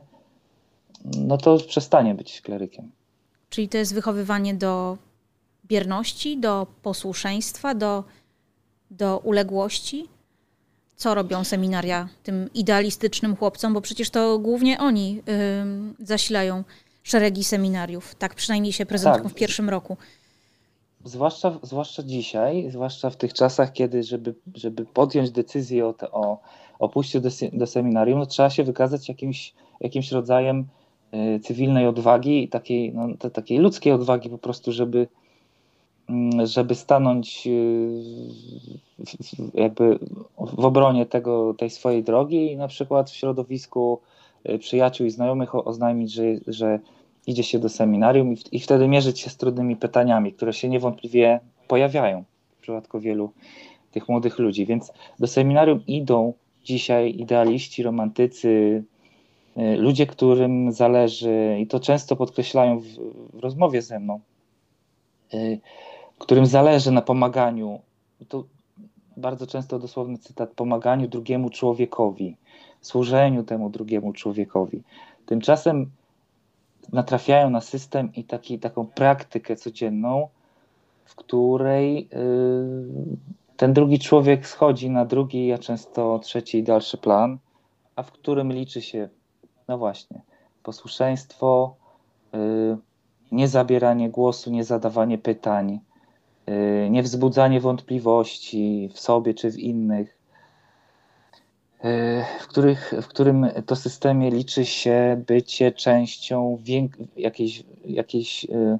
no 1.18 1.38
to 1.38 1.58
przestanie 1.58 2.16
być 2.16 2.42
klerykiem. 2.42 2.92
Czyli 3.50 3.70
to 3.70 3.78
jest 3.78 3.94
wychowywanie 3.94 4.54
do 4.54 4.98
bierności, 5.66 6.38
do 6.38 6.68
posłuszeństwa, 6.82 7.76
do, 7.76 8.04
do 8.92 9.18
uległości? 9.18 10.08
Co 10.96 11.16
robią 11.16 11.44
seminaria 11.44 12.10
tym 12.24 12.50
idealistycznym 12.54 13.36
chłopcom? 13.36 13.74
Bo 13.74 13.82
przecież 13.82 14.10
to 14.10 14.40
głównie 14.40 14.80
oni 14.80 15.16
yy, 15.16 16.06
zasilają 16.06 16.64
szeregi 17.04 17.44
seminariów. 17.44 18.16
Tak 18.16 18.36
przynajmniej 18.36 18.74
się 18.74 18.86
prezentują 18.86 19.24
tak. 19.24 19.34
w 19.34 19.36
pierwszym 19.36 19.70
roku 19.70 19.98
zwłaszcza, 21.08 21.60
zwłaszcza 21.64 22.04
dzisiaj, 22.04 22.72
zwłaszcza 22.72 23.10
w 23.10 23.16
tych 23.16 23.34
czasach, 23.34 23.74
kiedy 23.74 24.04
żeby, 24.04 24.36
żeby 24.56 24.86
podjąć 24.86 25.32
decyzję 25.32 25.88
o, 25.88 25.94
te, 25.94 26.12
o, 26.12 26.40
o 26.80 26.90
pójściu 26.90 27.20
do, 27.20 27.30
do 27.54 27.68
seminarium, 27.68 28.20
no, 28.20 28.26
trzeba 28.26 28.50
się 28.50 28.64
wykazać 28.64 29.10
jakimś, 29.10 29.54
jakimś 29.80 30.12
rodzajem 30.12 30.68
cywilnej 31.44 31.88
odwagi 31.88 32.44
i 32.44 32.48
takiej, 32.48 32.94
no, 32.94 33.30
takiej 33.30 33.58
ludzkiej 33.58 33.94
odwagi 33.94 34.30
po 34.30 34.38
prostu, 34.38 34.72
żeby, 34.72 35.08
y, 36.10 36.48
żeby 36.48 36.76
stanąć 36.76 37.48
w, 39.00 39.58
jakby 39.60 40.00
w 40.40 40.66
obronie 40.66 41.06
tego, 41.06 41.54
tej 41.54 41.70
swojej 41.70 42.04
drogi 42.04 42.52
i 42.52 42.58
na 42.58 42.68
przykład 42.68 43.10
w 43.10 43.16
środowisku 43.16 44.00
y, 44.50 44.60
przyjaciół 44.60 45.08
i 45.08 45.10
znajomych 45.10 45.68
oznajmić, 45.68 46.14
że, 46.14 46.24
że 46.48 46.80
idzie 47.28 47.44
się 47.44 47.60
do 47.60 47.70
seminarium 47.70 48.34
i, 48.34 48.38
i 48.52 48.60
wtedy 48.60 48.88
mierzyć 48.88 49.20
się 49.20 49.30
z 49.30 49.38
trudnymi 49.38 49.76
pytaniami, 49.76 50.34
które 50.34 50.54
się 50.54 50.70
niewątpliwie 50.70 51.40
pojawiają 51.68 52.24
w 52.58 52.62
przypadku 52.62 53.00
wielu 53.00 53.32
tych 53.92 54.10
młodych 54.10 54.40
ludzi. 54.40 54.66
Więc 54.66 54.92
do 55.20 55.28
seminarium 55.28 55.84
idą 55.88 56.34
dzisiaj 56.64 57.16
idealiści, 57.18 57.84
romantycy, 57.84 58.84
ludzie, 59.58 60.08
którym 60.08 60.72
zależy, 60.72 61.58
i 61.60 61.68
to 61.68 61.80
często 61.80 62.16
podkreślają 62.16 62.80
w, 62.80 62.86
w 63.34 63.40
rozmowie 63.40 63.82
ze 63.82 64.00
mną, 64.00 64.20
y, 65.34 65.60
którym 66.18 66.46
zależy 66.46 66.92
na 66.92 67.02
pomaganiu. 67.02 67.80
To 68.28 68.44
bardzo 69.18 69.48
często 69.48 69.80
dosłowny 69.80 70.18
cytat: 70.18 70.52
pomaganiu 70.52 71.08
drugiemu 71.08 71.50
człowiekowi, 71.50 72.36
służeniu 72.82 73.44
temu 73.44 73.70
drugiemu 73.70 74.14
człowiekowi. 74.14 74.84
Tymczasem 75.26 75.92
natrafiają 76.94 77.50
na 77.50 77.62
system 77.62 78.14
i 78.16 78.24
taki, 78.24 78.60
taką 78.60 78.86
praktykę 78.86 79.56
codzienną, 79.56 80.28
w 81.06 81.16
której 81.16 82.10
y, 82.14 83.58
ten 83.58 83.74
drugi 83.74 84.00
człowiek 84.00 84.48
schodzi 84.48 84.90
na 84.90 85.06
drugi, 85.06 85.54
a 85.54 85.58
często 85.58 86.20
trzeci 86.20 86.58
i 86.58 86.64
dalszy 86.64 86.98
plan, 86.98 87.38
a 87.96 88.04
w 88.04 88.12
którym 88.12 88.54
liczy 88.54 88.82
się, 88.82 89.10
no 89.68 89.78
właśnie, 89.78 90.22
posłuszeństwo, 90.64 91.76
y, 92.36 92.78
niezabieranie 93.32 94.10
głosu, 94.10 94.52
niezadawanie 94.52 95.18
pytań, 95.18 95.80
y, 96.50 96.90
niewzbudzanie 96.90 97.60
wątpliwości 97.60 98.90
w 98.94 99.00
sobie 99.00 99.34
czy 99.34 99.52
w 99.52 99.60
innych, 99.60 100.18
E, 101.84 102.26
w, 102.40 102.48
których, 102.48 102.94
w 103.02 103.08
którym 103.08 103.48
to 103.66 103.76
systemie 103.76 104.32
liczy 104.32 104.66
się 104.66 105.24
bycie 105.28 105.72
częścią 105.72 106.58
jakiejś, 107.18 107.64
jakiejś 107.86 108.46
e, 108.46 108.80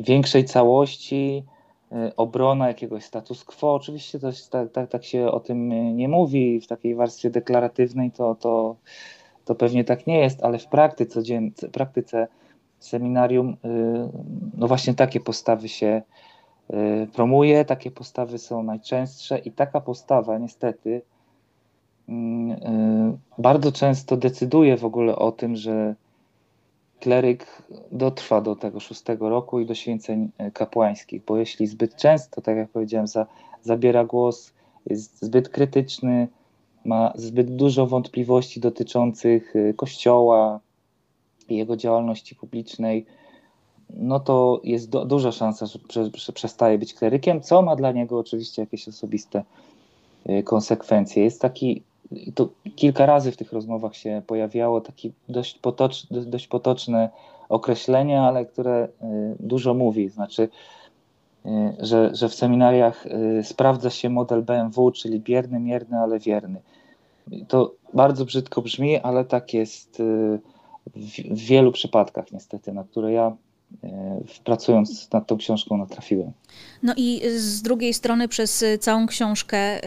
większej 0.00 0.44
całości, 0.44 1.44
e, 1.92 2.12
obrona 2.16 2.68
jakiegoś 2.68 3.04
status 3.04 3.44
quo. 3.44 3.74
Oczywiście 3.74 4.18
to 4.18 4.30
tak, 4.50 4.72
tak, 4.72 4.90
tak 4.90 5.04
się 5.04 5.30
o 5.30 5.40
tym 5.40 5.68
nie 5.96 6.08
mówi 6.08 6.60
w 6.60 6.66
takiej 6.66 6.94
warstwie 6.94 7.30
deklaratywnej, 7.30 8.10
to, 8.10 8.34
to, 8.34 8.76
to 9.46 9.54
pewnie 9.54 9.84
tak 9.84 10.06
nie 10.06 10.18
jest, 10.18 10.44
ale 10.44 10.58
w 10.58 10.66
praktyce, 10.66 11.20
w 11.62 11.70
praktyce 11.70 12.28
seminarium 12.78 13.56
no 14.56 14.68
właśnie 14.68 14.94
takie 14.94 15.20
postawy 15.20 15.68
się 15.68 16.02
promuje, 17.12 17.64
takie 17.64 17.90
postawy 17.90 18.38
są 18.38 18.62
najczęstsze 18.62 19.38
i 19.38 19.52
taka 19.52 19.80
postawa 19.80 20.38
niestety 20.38 21.02
Mm, 22.08 22.50
y, 22.50 23.18
bardzo 23.38 23.72
często 23.72 24.16
decyduje 24.16 24.76
w 24.76 24.84
ogóle 24.84 25.16
o 25.16 25.32
tym, 25.32 25.56
że 25.56 25.94
kleryk 27.00 27.62
dotrwa 27.92 28.40
do 28.40 28.56
tego 28.56 28.80
szóstego 28.80 29.28
roku 29.28 29.60
i 29.60 29.66
do 29.66 29.74
święceń 29.74 30.30
y, 30.40 30.50
kapłańskich, 30.50 31.24
bo 31.24 31.36
jeśli 31.36 31.66
zbyt 31.66 31.96
często, 31.96 32.40
tak 32.40 32.56
jak 32.56 32.68
powiedziałem, 32.68 33.06
za, 33.06 33.26
zabiera 33.62 34.04
głos, 34.04 34.52
jest 34.86 35.22
zbyt 35.22 35.48
krytyczny, 35.48 36.28
ma 36.86 37.12
zbyt 37.14 37.56
dużo 37.56 37.86
wątpliwości 37.86 38.60
dotyczących 38.60 39.56
y, 39.56 39.74
Kościoła 39.76 40.60
i 41.48 41.56
jego 41.56 41.76
działalności 41.76 42.34
publicznej, 42.34 43.06
no 43.90 44.20
to 44.20 44.60
jest 44.64 44.90
do, 44.90 45.04
duża 45.04 45.32
szansa, 45.32 45.66
że, 45.66 45.78
że, 45.90 46.10
że 46.14 46.32
przestaje 46.32 46.78
być 46.78 46.94
klerykiem, 46.94 47.40
co 47.40 47.62
ma 47.62 47.76
dla 47.76 47.92
niego 47.92 48.18
oczywiście 48.18 48.62
jakieś 48.62 48.88
osobiste 48.88 49.44
konsekwencje. 50.44 51.24
Jest 51.24 51.40
taki 51.40 51.82
to 52.34 52.48
kilka 52.76 53.06
razy 53.06 53.32
w 53.32 53.36
tych 53.36 53.52
rozmowach 53.52 53.96
się 53.96 54.22
pojawiało 54.26 54.80
takie 54.80 55.10
dość, 55.28 55.58
potoczne, 55.58 56.20
dość 56.20 56.48
potoczne 56.48 57.10
określenie, 57.48 58.20
ale 58.20 58.46
które 58.46 58.84
y, 58.84 59.36
dużo 59.40 59.74
mówi. 59.74 60.08
Znaczy, 60.08 60.48
y, 61.46 61.48
że, 61.78 62.14
że 62.14 62.28
w 62.28 62.34
seminariach 62.34 63.06
y, 63.06 63.44
sprawdza 63.44 63.90
się 63.90 64.10
model 64.10 64.42
BMW, 64.42 64.92
czyli 64.92 65.20
bierny, 65.20 65.60
mierny, 65.60 65.98
ale 65.98 66.18
wierny. 66.18 66.60
To 67.48 67.74
bardzo 67.94 68.24
brzydko 68.24 68.62
brzmi, 68.62 68.98
ale 68.98 69.24
tak 69.24 69.54
jest 69.54 70.02
w 71.30 71.38
wielu 71.38 71.72
przypadkach 71.72 72.32
niestety, 72.32 72.72
na 72.72 72.84
które 72.84 73.12
ja 73.12 73.36
E, 73.84 74.20
pracując 74.44 75.12
nad 75.12 75.26
tą 75.26 75.36
książką 75.36 75.76
natrafiłem. 75.76 76.32
No 76.82 76.94
i 76.96 77.22
z 77.36 77.62
drugiej 77.62 77.94
strony 77.94 78.28
przez 78.28 78.64
całą 78.80 79.06
książkę 79.06 79.80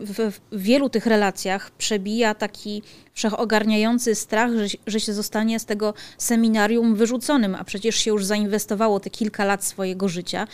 w, 0.00 0.40
wielu 0.52 0.88
tych 0.88 1.06
relacjach 1.06 1.70
przebija 1.70 2.34
taki 2.34 2.82
wszechogarniający 3.12 4.14
strach, 4.14 4.50
że, 4.52 4.66
że 4.86 5.00
się 5.00 5.12
zostanie 5.12 5.58
z 5.58 5.64
tego 5.64 5.94
seminarium 6.18 6.94
wyrzuconym, 6.94 7.54
a 7.54 7.64
przecież 7.64 7.96
się 7.96 8.10
już 8.10 8.24
zainwestowało 8.24 9.00
te 9.00 9.10
kilka 9.10 9.44
lat 9.44 9.64
swojego 9.64 10.08
życia 10.08 10.46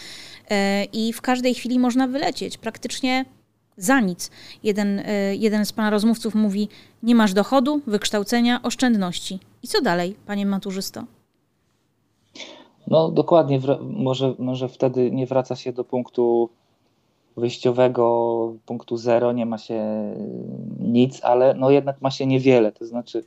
i 0.92 1.12
w 1.12 1.20
każdej 1.20 1.54
chwili 1.54 1.78
można 1.78 2.06
wylecieć 2.06 2.58
praktycznie 2.58 3.24
za 3.78 4.00
nic. 4.00 4.30
Jeden, 4.62 4.98
e, 4.98 5.36
jeden 5.36 5.64
z 5.64 5.72
pana 5.72 5.90
rozmówców 5.90 6.34
mówi: 6.34 6.68
Nie 7.02 7.14
masz 7.14 7.32
dochodu, 7.32 7.80
wykształcenia, 7.86 8.62
oszczędności. 8.62 9.38
I 9.62 9.68
co 9.68 9.80
dalej, 9.80 10.16
panie 10.26 10.46
maturzysto? 10.46 11.04
No 12.86 13.10
dokładnie, 13.10 13.60
może, 13.80 14.34
może 14.38 14.68
wtedy 14.68 15.10
nie 15.10 15.26
wraca 15.26 15.56
się 15.56 15.72
do 15.72 15.84
punktu 15.84 16.48
wyjściowego, 17.36 18.52
punktu 18.66 18.96
zero, 18.96 19.32
nie 19.32 19.46
ma 19.46 19.58
się 19.58 19.84
nic, 20.80 21.24
ale 21.24 21.54
no 21.54 21.70
jednak 21.70 22.02
ma 22.02 22.10
się 22.10 22.26
niewiele, 22.26 22.72
to 22.72 22.86
znaczy 22.86 23.24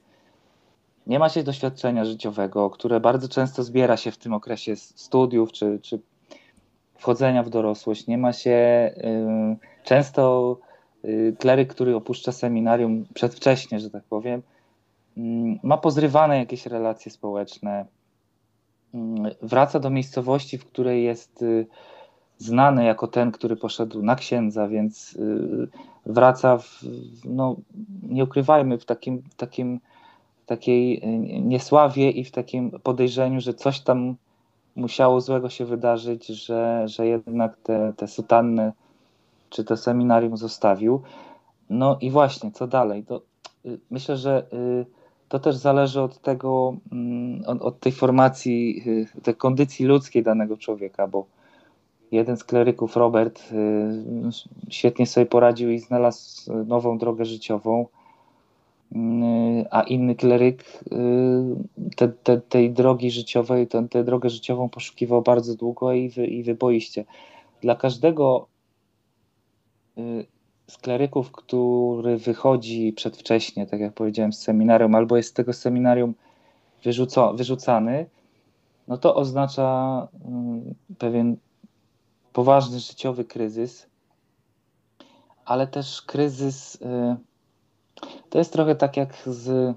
nie 1.08 1.20
ma 1.20 1.30
się 1.30 1.44
doświadczenia 1.44 2.06
życiowego, 2.06 2.70
które 2.70 3.00
bardzo 3.00 3.30
często 3.30 3.64
zbiera 3.64 3.98
się 3.98 4.12
w 4.12 4.18
tym 4.18 4.34
okresie 4.34 4.76
studiów 4.76 5.52
czy, 5.52 5.80
czy 5.82 6.00
wchodzenia 6.96 7.44
w 7.44 7.50
dorosłość. 7.50 8.08
Nie 8.08 8.18
ma 8.18 8.34
się 8.34 8.52
y, 8.98 9.71
często 9.84 10.58
y, 11.06 11.36
kleryk, 11.40 11.74
który 11.74 11.96
opuszcza 11.96 12.32
seminarium 12.32 13.06
przedwcześnie, 13.14 13.80
że 13.80 13.90
tak 13.90 14.04
powiem, 14.04 14.42
y, 15.18 15.22
ma 15.64 15.78
pozrywane 15.78 16.38
jakieś 16.38 16.66
relacje 16.66 17.12
społeczne, 17.12 17.86
Mm, 18.94 19.32
wraca 19.42 19.80
do 19.80 19.90
miejscowości, 19.90 20.58
w 20.58 20.66
której 20.66 21.04
jest 21.04 21.42
y, 21.42 21.68
znany 22.38 22.86
jako 22.86 23.08
ten, 23.08 23.32
który 23.32 23.56
poszedł 23.56 24.04
na 24.04 24.16
księdza, 24.16 24.68
więc 24.68 25.14
y, 25.16 25.68
wraca, 26.06 26.58
w, 26.58 26.82
no, 27.26 27.56
nie 28.04 28.24
ukrywajmy, 28.24 28.78
w 28.78 28.86
takim, 28.86 29.24
takim, 29.38 29.80
takiej 30.46 31.02
niesławie 31.42 32.10
i 32.10 32.24
w 32.24 32.32
takim 32.32 32.72
podejrzeniu, 32.72 33.42
że 33.42 33.54
coś 33.54 33.80
tam 33.80 34.16
musiało 34.76 35.22
złego 35.22 35.50
się 35.50 35.66
wydarzyć, 35.66 36.28
że, 36.28 36.84
że 36.88 37.08
jednak 37.08 37.58
te, 37.58 37.94
te 37.98 38.08
sutanny 38.08 38.72
czy 39.52 39.64
to 39.64 39.78
seminarium 39.78 40.38
zostawił. 40.38 41.02
No 41.70 41.98
i 42.02 42.12
właśnie, 42.12 42.52
co 42.52 42.68
dalej? 42.68 43.04
To 43.04 43.22
myślę, 43.90 44.18
że 44.18 44.48
to 45.30 45.40
też 45.40 45.56
zależy 45.56 46.02
od 46.02 46.22
tego, 46.22 46.76
mm, 46.92 47.44
od, 47.48 47.62
od 47.62 47.80
tej 47.80 47.92
formacji, 47.92 48.84
tej 49.24 49.36
kondycji 49.36 49.86
ludzkiej 49.86 50.24
danego 50.24 50.58
człowieka, 50.58 51.08
bo 51.08 51.26
jeden 52.12 52.38
z 52.38 52.44
kleryków, 52.44 52.98
Robert, 52.98 53.54
świetnie 54.70 55.08
sobie 55.08 55.26
poradził 55.26 55.72
i 55.72 55.80
znalazł 55.80 56.54
nową 56.66 56.98
drogę 56.98 57.26
życiową 57.26 57.86
Y, 58.92 59.66
a 59.72 59.82
inny 59.82 60.16
kleryk 60.16 60.64
y, 60.64 60.96
te, 61.96 62.08
te, 62.08 62.42
tej 62.42 62.72
drogi 62.72 63.12
życiowej, 63.12 63.68
tę, 63.68 64.04
drogę 64.04 64.30
życiową 64.30 64.70
poszukiwał 64.70 65.22
bardzo 65.22 65.56
długo 65.56 65.94
i, 65.94 66.10
wy, 66.10 66.28
i 66.28 66.44
wyboiście. 66.44 67.06
Dla 67.62 67.76
każdego 67.76 68.48
y, 68.48 68.51
z 70.68 70.78
kleryków, 70.78 71.32
który 71.32 72.18
wychodzi 72.18 72.94
przedwcześnie, 72.94 73.68
tak 73.68 73.80
jak 73.80 73.94
powiedziałem, 73.94 74.34
z 74.34 74.40
seminarium, 74.40 74.96
albo 74.96 75.18
jest 75.18 75.30
z 75.30 75.34
tego 75.34 75.54
seminarium 75.54 76.14
wyrzuco, 76.84 77.34
wyrzucany, 77.34 78.10
no 78.88 78.98
to 78.98 79.16
oznacza 79.16 80.08
pewien 80.98 81.38
poważny 82.34 82.80
życiowy 82.80 83.26
kryzys, 83.26 83.88
ale 85.46 85.68
też 85.68 86.02
kryzys 86.02 86.78
to 88.30 88.38
jest 88.38 88.54
trochę 88.54 88.76
tak 88.76 88.98
jak 88.98 89.14
z. 89.26 89.76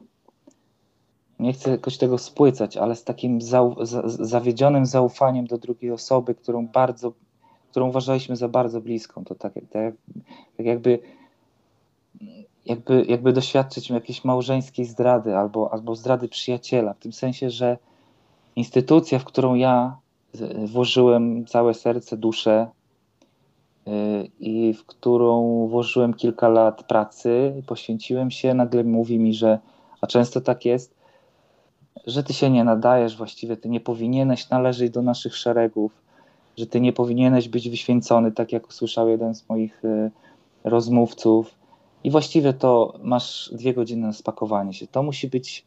Nie 1.38 1.52
chcę 1.52 1.70
jakoś 1.70 1.98
tego 1.98 2.18
spłycać, 2.18 2.76
ale 2.76 2.96
z 2.96 3.04
takim 3.04 3.40
zau, 3.40 3.76
zawiedzionym 4.06 4.86
zaufaniem 4.86 5.46
do 5.46 5.58
drugiej 5.58 5.90
osoby, 5.90 6.34
którą 6.34 6.66
bardzo, 6.68 7.12
którą 7.74 7.88
uważaliśmy 7.88 8.36
za 8.36 8.48
bardzo 8.48 8.80
bliską. 8.80 9.24
To 9.24 9.34
tak, 9.34 9.54
tak, 9.54 9.94
tak 10.56 10.66
jakby, 10.66 10.98
jakby, 12.66 13.04
jakby 13.08 13.32
doświadczyć 13.32 13.90
jakiejś 13.90 14.24
małżeńskiej 14.24 14.84
zdrady 14.84 15.36
albo, 15.36 15.72
albo 15.72 15.94
zdrady 15.94 16.28
przyjaciela, 16.28 16.92
w 16.92 16.98
tym 16.98 17.12
sensie, 17.12 17.50
że 17.50 17.78
instytucja, 18.56 19.18
w 19.18 19.24
którą 19.24 19.54
ja 19.54 19.96
włożyłem 20.64 21.46
całe 21.46 21.74
serce, 21.74 22.16
duszę, 22.16 22.66
i 24.40 24.74
w 24.74 24.84
którą 24.86 25.66
włożyłem 25.66 26.14
kilka 26.14 26.48
lat 26.48 26.82
pracy, 26.82 27.62
poświęciłem 27.66 28.30
się, 28.30 28.54
nagle 28.54 28.84
mówi 28.84 29.18
mi, 29.18 29.34
że, 29.34 29.58
a 30.00 30.06
często 30.06 30.40
tak 30.40 30.64
jest, 30.64 30.94
że 32.06 32.22
ty 32.22 32.32
się 32.32 32.50
nie 32.50 32.64
nadajesz, 32.64 33.16
właściwie 33.16 33.56
ty 33.56 33.68
nie 33.68 33.80
powinieneś 33.80 34.50
należeć 34.50 34.90
do 34.90 35.02
naszych 35.02 35.36
szeregów, 35.36 36.03
że 36.56 36.66
ty 36.66 36.80
nie 36.80 36.92
powinieneś 36.92 37.48
być 37.48 37.68
wyświęcony, 37.68 38.32
tak 38.32 38.52
jak 38.52 38.68
usłyszał 38.68 39.08
jeden 39.08 39.34
z 39.34 39.48
moich 39.48 39.84
y, 39.84 40.10
rozmówców. 40.64 41.54
I 42.04 42.10
właściwie 42.10 42.52
to 42.52 42.94
masz 43.02 43.50
dwie 43.52 43.74
godziny 43.74 44.06
na 44.06 44.12
spakowanie 44.12 44.72
się. 44.72 44.86
To 44.86 45.02
musi 45.02 45.28
być 45.28 45.64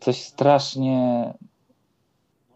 coś 0.00 0.22
strasznie 0.22 1.34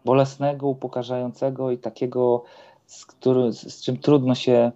bolesnego, 0.05 0.67
upokarzającego 0.67 1.71
i 1.71 1.77
takiego 1.77 2.43
z, 2.85 3.05
który, 3.05 3.53
z 3.53 3.81
czym 3.81 3.97
trudno 3.97 4.35
się 4.35 4.71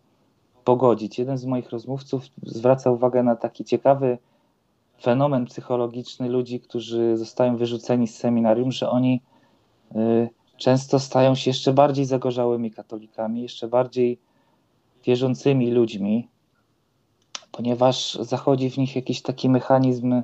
pogodzić. 0.64 1.20
Jeden 1.20 1.38
z 1.38 1.46
moich 1.46 1.70
rozmówców 1.70 2.24
zwraca 2.44 2.92
uwagę 2.92 3.24
na 3.24 3.36
taki 3.36 3.66
ciekawy 3.66 4.18
fenomen 5.02 5.46
psychologiczny 5.46 6.30
ludzi, 6.30 6.60
którzy 6.60 7.18
zostają 7.18 7.58
wyrzuceni 7.58 8.08
z 8.08 8.18
seminarium, 8.18 8.72
że 8.72 8.90
oni 8.90 9.22
y, 9.96 10.30
często 10.58 11.00
stają 11.00 11.36
się 11.36 11.50
jeszcze 11.50 11.74
bardziej 11.74 12.06
zagorzałymi 12.06 12.72
katolikami, 12.72 13.42
jeszcze 13.42 13.68
bardziej 13.68 14.20
wierzącymi 15.06 15.72
ludźmi, 15.72 16.28
ponieważ 17.52 18.16
zachodzi 18.22 18.70
w 18.70 18.78
nich 18.78 18.96
jakiś 18.96 19.22
taki 19.22 19.50
mechanizm 19.50 20.14
y, 20.14 20.24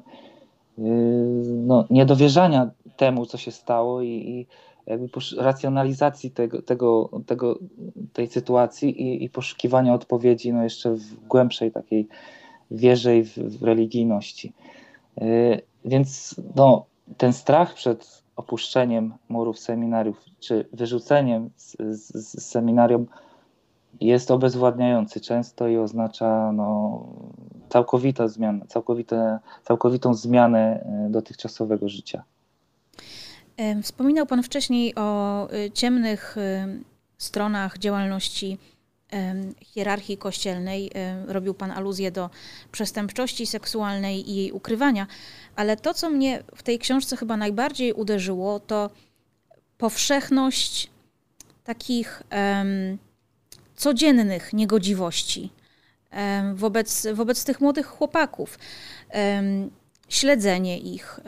no, 1.46 1.86
niedowierzania 1.90 2.72
temu, 2.98 3.26
co 3.26 3.38
się 3.38 3.52
stało 3.52 4.02
i, 4.02 4.08
i 4.08 4.48
jakby 4.86 5.08
racjonalizacji 5.38 6.32
tego, 6.32 6.62
tego, 6.62 7.10
tego, 7.26 7.60
tej 8.14 8.28
sytuacji 8.28 9.02
i, 9.02 9.24
i 9.24 9.30
poszukiwania 9.30 9.94
odpowiedzi 9.94 10.54
no 10.54 10.64
jeszcze 10.64 10.92
w 10.96 11.28
głębszej 11.28 11.72
takiej 11.72 12.08
wierze 12.72 13.18
i 13.18 13.24
w, 13.24 13.38
w 13.38 13.64
religijności. 13.64 14.54
Yy, 15.18 15.62
więc 15.86 16.36
no, 16.56 16.86
ten 17.18 17.34
strach 17.34 17.74
przed 17.74 18.21
opuszczeniem 18.36 19.14
murów 19.30 19.60
seminariów 19.60 20.18
czy 20.40 20.66
wyrzuceniem 20.74 21.50
z, 21.56 21.78
z, 21.80 22.12
z 22.14 22.46
seminarium 22.46 23.08
jest 24.02 24.32
obezwładniający 24.32 25.22
często 25.22 25.68
i 25.68 25.78
oznacza 25.78 26.52
no, 26.52 27.06
całkowitą 27.70 28.28
zmianę, 28.28 28.66
całkowite, 28.68 29.40
całkowitą 29.64 30.14
zmianę 30.14 30.86
yy, 31.04 31.10
dotychczasowego 31.10 31.90
życia. 31.90 32.24
Wspominał 33.84 34.26
Pan 34.26 34.44
wcześniej 34.44 34.96
o 34.96 35.48
y, 35.54 35.72
ciemnych 35.72 36.38
y, 36.38 36.84
stronach 37.18 37.78
działalności 37.78 38.58
hierarchii 39.62 40.18
kościelnej. 40.18 40.92
Robił 41.28 41.54
Pan 41.54 41.72
aluzję 41.72 42.12
do 42.12 42.30
przestępczości 42.72 43.46
seksualnej 43.46 44.30
i 44.30 44.36
jej 44.36 44.52
ukrywania, 44.52 45.08
ale 45.56 45.78
to, 45.78 45.94
co 45.94 46.10
mnie 46.10 46.44
w 46.56 46.64
tej 46.64 46.80
książce 46.80 47.18
chyba 47.18 47.38
najbardziej 47.38 47.94
uderzyło, 47.94 48.60
to 48.60 48.90
powszechność 49.78 50.90
takich 51.64 52.24
um, 52.32 52.98
codziennych 53.76 54.54
niegodziwości 54.54 55.50
um, 56.12 56.56
wobec, 56.56 57.08
wobec 57.14 57.44
tych 57.44 57.62
młodych 57.62 57.86
chłopaków. 57.86 58.60
Um, 59.14 59.72
śledzenie 60.10 60.80
ich, 60.80 61.20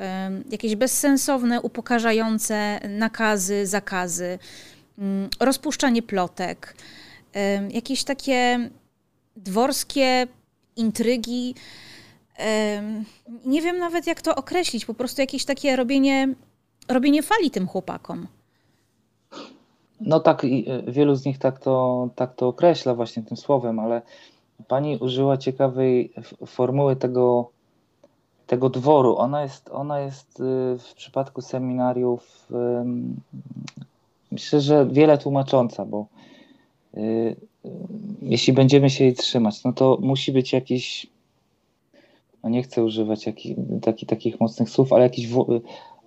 jakieś 0.50 0.76
bezsensowne, 0.76 1.62
upokarzające 1.62 2.80
nakazy, 2.90 3.68
zakazy, 3.68 4.40
mm, 4.98 5.30
rozpuszczanie 5.40 6.02
plotek, 6.02 6.76
jakieś 7.70 8.04
takie 8.04 8.70
dworskie 9.36 10.28
intrygi. 10.76 11.56
Nie 13.46 13.62
wiem 13.62 13.78
nawet, 13.78 14.08
jak 14.08 14.22
to 14.22 14.36
określić, 14.36 14.86
po 14.86 14.94
prostu 14.94 15.22
jakieś 15.22 15.46
takie 15.46 15.76
robienie, 15.76 16.34
robienie 16.90 17.24
fali 17.24 17.52
tym 17.52 17.68
chłopakom. 17.68 18.28
No 20.02 20.20
tak, 20.20 20.44
e, 20.44 20.48
wielu 20.92 21.16
z 21.16 21.26
nich 21.26 21.38
tak 21.38 21.60
to, 21.60 22.10
tak 22.16 22.36
to 22.36 22.48
określa 22.48 22.96
właśnie 22.96 23.24
tym 23.24 23.38
słowem, 23.38 23.80
ale 23.80 24.02
pani 24.68 24.98
użyła 24.98 25.38
ciekawej 25.38 26.14
formuły 26.46 26.96
tego 26.96 27.50
tego 28.48 28.70
dworu. 28.70 29.18
Ona 29.18 29.44
jest, 29.44 29.70
ona 29.70 30.00
jest 30.00 30.40
y, 30.40 30.44
w 30.80 30.94
przypadku 30.96 31.42
seminariów 31.42 32.48
myślę, 34.34 34.62
że 34.62 34.86
wiele 34.86 35.18
tłumacząca, 35.18 35.86
bo 35.86 36.06
jeśli 38.22 38.54
będziemy 38.54 38.90
się 38.90 39.04
jej 39.04 39.14
trzymać, 39.14 39.64
no 39.64 39.74
to 39.74 39.98
musi 40.02 40.32
być 40.32 40.54
jakiś, 40.54 41.08
no 42.44 42.50
nie 42.50 42.64
chcę 42.64 42.84
używać 42.84 43.26
jakich, 43.26 43.58
taki, 43.82 44.06
takich 44.06 44.40
mocnych 44.40 44.70
słów, 44.70 44.94
ale 44.94 45.04
jakiś 45.04 45.28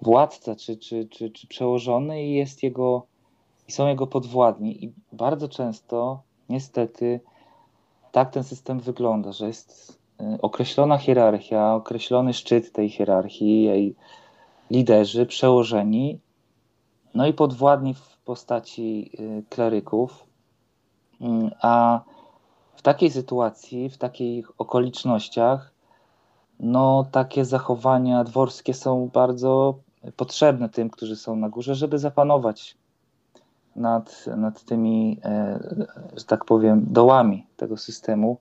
władca 0.03 0.57
czy, 0.57 0.77
czy, 0.77 1.09
czy, 1.11 1.31
czy 1.31 1.47
przełożony 1.47 2.25
i 2.25 2.35
jest 2.35 2.63
jego, 2.63 3.07
i 3.69 3.73
są 3.73 3.89
jego 3.89 4.07
podwładni. 4.07 4.85
I 4.85 4.93
bardzo 5.13 5.49
często, 5.49 6.23
niestety, 6.49 7.21
tak 8.13 8.31
ten 8.31 8.45
system 8.45 8.81
wygląda, 8.81 9.33
że 9.33 9.47
jest 9.47 9.99
Y, 10.21 10.41
określona 10.43 10.99
hierarchia, 10.99 11.75
określony 11.75 12.33
szczyt 12.33 12.73
tej 12.73 12.91
hierarchii, 12.91 13.63
jej 13.63 13.95
liderzy, 14.71 15.27
przełożeni, 15.27 16.21
no 17.15 17.27
i 17.27 17.33
podwładni 17.33 17.95
w 17.95 18.19
postaci 18.25 19.11
y, 19.21 19.43
kleryków. 19.49 20.26
A 21.63 22.01
w 22.77 22.83
takiej 22.83 23.11
sytuacji, 23.11 23.91
w 23.91 23.99
takich 23.99 24.51
okolicznościach, 24.59 25.73
no 26.61 27.07
takie 27.13 27.45
zachowania 27.45 28.25
dworskie 28.25 28.75
są 28.75 29.11
bardzo 29.13 29.79
potrzebne 30.17 30.69
tym, 30.69 30.91
którzy 30.91 31.17
są 31.17 31.37
na 31.37 31.49
górze, 31.49 31.75
żeby 31.75 31.99
zapanować 31.99 32.77
nad, 33.77 34.25
nad 34.37 34.65
tymi, 34.65 35.21
e, 35.25 35.59
że 36.17 36.25
tak 36.25 36.45
powiem, 36.45 36.87
dołami 36.91 37.47
tego 37.57 37.77
systemu. 37.77 38.39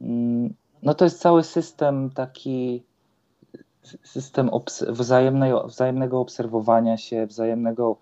Mm, 0.00 0.54
no 0.82 0.94
to 0.94 1.04
jest 1.04 1.20
cały 1.20 1.42
system 1.42 2.10
taki, 2.10 2.82
system 4.02 4.50
wzajemnego, 4.88 5.66
wzajemnego 5.68 6.20
obserwowania 6.20 6.96
się, 6.96 7.26
wzajemnego 7.26 7.96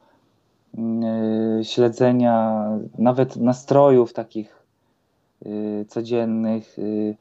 śledzenia, 1.62 2.64
nawet 2.98 3.37
nastrojów 3.37 4.12
takich 4.12 4.62
yy, 5.44 5.85
codziennych, 5.88 6.78
yy, 6.78 7.16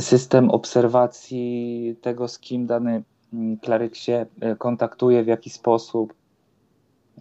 system 0.00 0.50
obserwacji 0.50 1.96
tego, 2.00 2.28
z 2.28 2.38
kim 2.38 2.66
dany 2.66 3.02
mm, 3.32 3.58
kleryk 3.58 3.96
się 3.96 4.26
y, 4.52 4.56
kontaktuje, 4.56 5.24
w 5.24 5.26
jaki 5.26 5.50
sposób, 5.50 6.14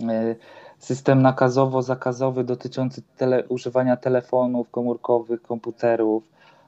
y, 0.01 0.35
system 0.79 1.21
nakazowo-zakazowy 1.21 2.43
dotyczący 2.43 3.01
tele, 3.17 3.43
używania 3.47 3.97
telefonów 3.97 4.69
komórkowych, 4.69 5.41
komputerów, 5.41 6.23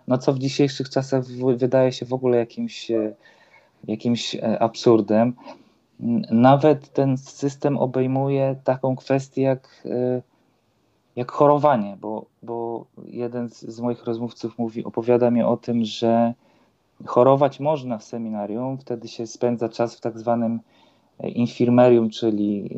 no 0.07 0.17
co 0.17 0.33
w 0.33 0.39
dzisiejszych 0.39 0.89
czasach 0.89 1.23
wydaje 1.57 1.91
się 1.91 2.05
w 2.05 2.13
ogóle 2.13 2.37
jakimś 2.37 2.91
jakimś 3.87 4.35
absurdem. 4.59 5.33
Nawet 6.31 6.93
ten 6.93 7.17
system 7.17 7.77
obejmuje 7.77 8.55
taką 8.63 8.95
kwestię 8.95 9.41
jak, 9.41 9.83
jak 11.15 11.31
chorowanie, 11.31 11.97
bo, 12.01 12.25
bo 12.43 12.85
jeden 13.05 13.49
z, 13.49 13.79
moich 13.79 14.03
rozmówców 14.05 14.57
mówi, 14.57 14.83
opowiada 14.83 15.31
mi 15.31 15.43
o 15.43 15.57
tym, 15.57 15.85
że 15.85 16.33
chorować 17.05 17.59
można 17.59 17.97
w 17.97 18.03
seminarium, 18.03 18.77
wtedy 18.77 19.07
się 19.07 19.27
spędza 19.27 19.69
czas 19.69 19.95
w 19.95 20.01
tak 20.01 20.19
zwanym 20.19 20.59
infirmerium, 21.23 22.09
czyli 22.09 22.77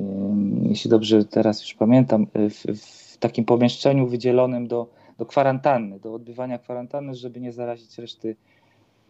jeśli 0.61 0.89
dobrze 0.89 1.25
teraz 1.25 1.61
już 1.61 1.73
pamiętam, 1.73 2.27
w, 2.35 2.79
w 2.79 3.17
takim 3.17 3.45
pomieszczeniu 3.45 4.07
wydzielonym 4.07 4.67
do, 4.67 4.87
do 5.17 5.25
kwarantanny, 5.25 5.99
do 5.99 6.13
odbywania 6.13 6.59
kwarantanny, 6.59 7.15
żeby 7.15 7.39
nie 7.39 7.51
zarazić 7.51 7.97
reszty 7.97 8.35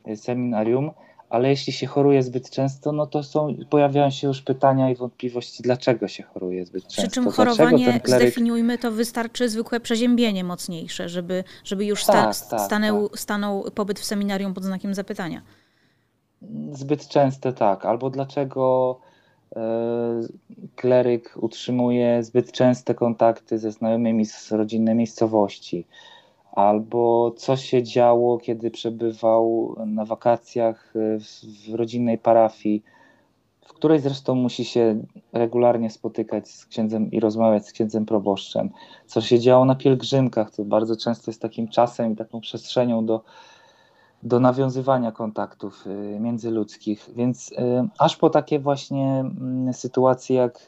e, 0.06 0.16
seminarium. 0.16 0.92
Ale 1.30 1.50
jeśli 1.50 1.74
się 1.74 1.88
choruje 1.88 2.24
zbyt 2.24 2.50
często, 2.50 2.92
no 2.92 3.08
to 3.08 3.24
są, 3.24 3.56
pojawiają 3.70 4.10
się 4.10 4.28
już 4.28 4.42
pytania 4.42 4.90
i 4.90 4.96
wątpliwości, 4.96 5.64
dlaczego 5.64 6.08
się 6.08 6.24
choruje 6.24 6.66
zbyt 6.66 6.84
często. 6.84 7.02
Przy 7.02 7.12
czym 7.12 7.32
chorowanie, 7.32 7.86
kleryk... 7.86 8.10
zdefiniujmy, 8.10 8.78
to 8.78 8.92
wystarczy 8.92 9.50
zwykłe 9.50 9.80
przeziębienie 9.80 10.44
mocniejsze, 10.44 11.10
żeby, 11.10 11.44
żeby 11.64 11.86
już 11.86 12.06
tak, 12.06 12.36
sta, 12.36 12.58
tak, 12.58 12.66
stanął, 12.66 13.10
tak. 13.10 13.20
stanął 13.20 13.72
pobyt 13.76 14.00
w 14.00 14.06
seminarium 14.06 14.54
pod 14.54 14.64
znakiem 14.64 14.94
zapytania. 14.94 15.42
Zbyt 16.72 17.08
częste 17.08 17.54
tak. 17.54 17.86
Albo 17.86 18.10
dlaczego 18.10 19.00
E, 19.56 20.22
kleryk 20.76 21.34
utrzymuje 21.38 22.24
zbyt 22.24 22.52
częste 22.52 22.94
kontakty 22.94 23.60
ze 23.60 23.72
znajomymi 23.72 24.26
z 24.26 24.52
rodzinnej 24.52 24.96
miejscowości, 24.96 25.86
albo 26.56 27.32
co 27.38 27.58
się 27.58 27.84
działo, 27.84 28.38
kiedy 28.38 28.72
przebywał 28.72 29.76
na 29.86 30.06
wakacjach 30.06 30.94
w, 30.96 31.74
rodzinnej 31.74 32.18
parafii, 32.18 32.84
w 33.62 33.74
której 33.74 34.00
zresztą 34.00 34.36
musi 34.36 34.66
się 34.66 35.02
regularnie 35.34 35.90
spotykać 35.90 36.50
z 36.50 36.66
księdzem 36.66 37.12
i 37.12 37.20
rozmawiać 37.20 37.68
z 37.68 37.72
księdzem 37.72 38.06
proboszczem. 38.06 38.70
Co 39.06 39.22
się 39.22 39.40
działo 39.40 39.66
na 39.66 39.76
pielgrzymkach, 39.76 40.52
to 40.52 40.66
bardzo 40.66 40.96
często 40.96 41.32
jest 41.32 41.42
takim 41.42 41.68
czasem 41.68 42.14
i 42.14 42.16
taką 42.16 42.42
przestrzenią 42.42 43.06
do 43.06 43.22
do 44.24 44.40
nawiązywania 44.40 45.12
kontaktów 45.12 45.88
y, 45.88 46.20
międzyludzkich. 46.20 47.10
Więc 47.16 47.52
y, 47.52 47.56
aż 48.00 48.18
po 48.18 48.30
takie 48.30 48.60
właśnie 48.60 49.20
mm, 49.20 49.74
sytuacje 49.74 50.36
jak 50.36 50.68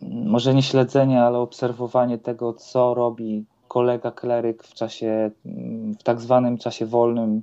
może 0.00 0.54
nie 0.54 0.62
śledzenie, 0.62 1.22
ale 1.22 1.38
obserwowanie 1.38 2.18
tego, 2.18 2.52
co 2.52 2.94
robi 2.94 3.44
kolega 3.70 4.10
kleryk 4.10 4.64
w 4.64 4.74
czasie, 4.74 5.30
mm, 5.46 5.94
w 5.94 6.02
tak 6.02 6.20
zwanym 6.20 6.58
czasie 6.58 6.86
wolnym, 6.86 7.42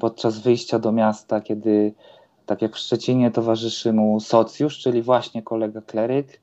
podczas 0.00 0.38
wyjścia 0.38 0.78
do 0.78 0.92
miasta, 0.92 1.40
kiedy 1.40 1.92
tak 2.46 2.62
jak 2.62 2.74
w 2.74 2.78
Szczecinie 2.78 3.30
towarzyszy 3.30 3.92
mu 3.92 4.20
socjusz, 4.20 4.78
czyli 4.78 5.02
właśnie 5.02 5.42
kolega 5.42 5.80
kleryk, 5.80 6.40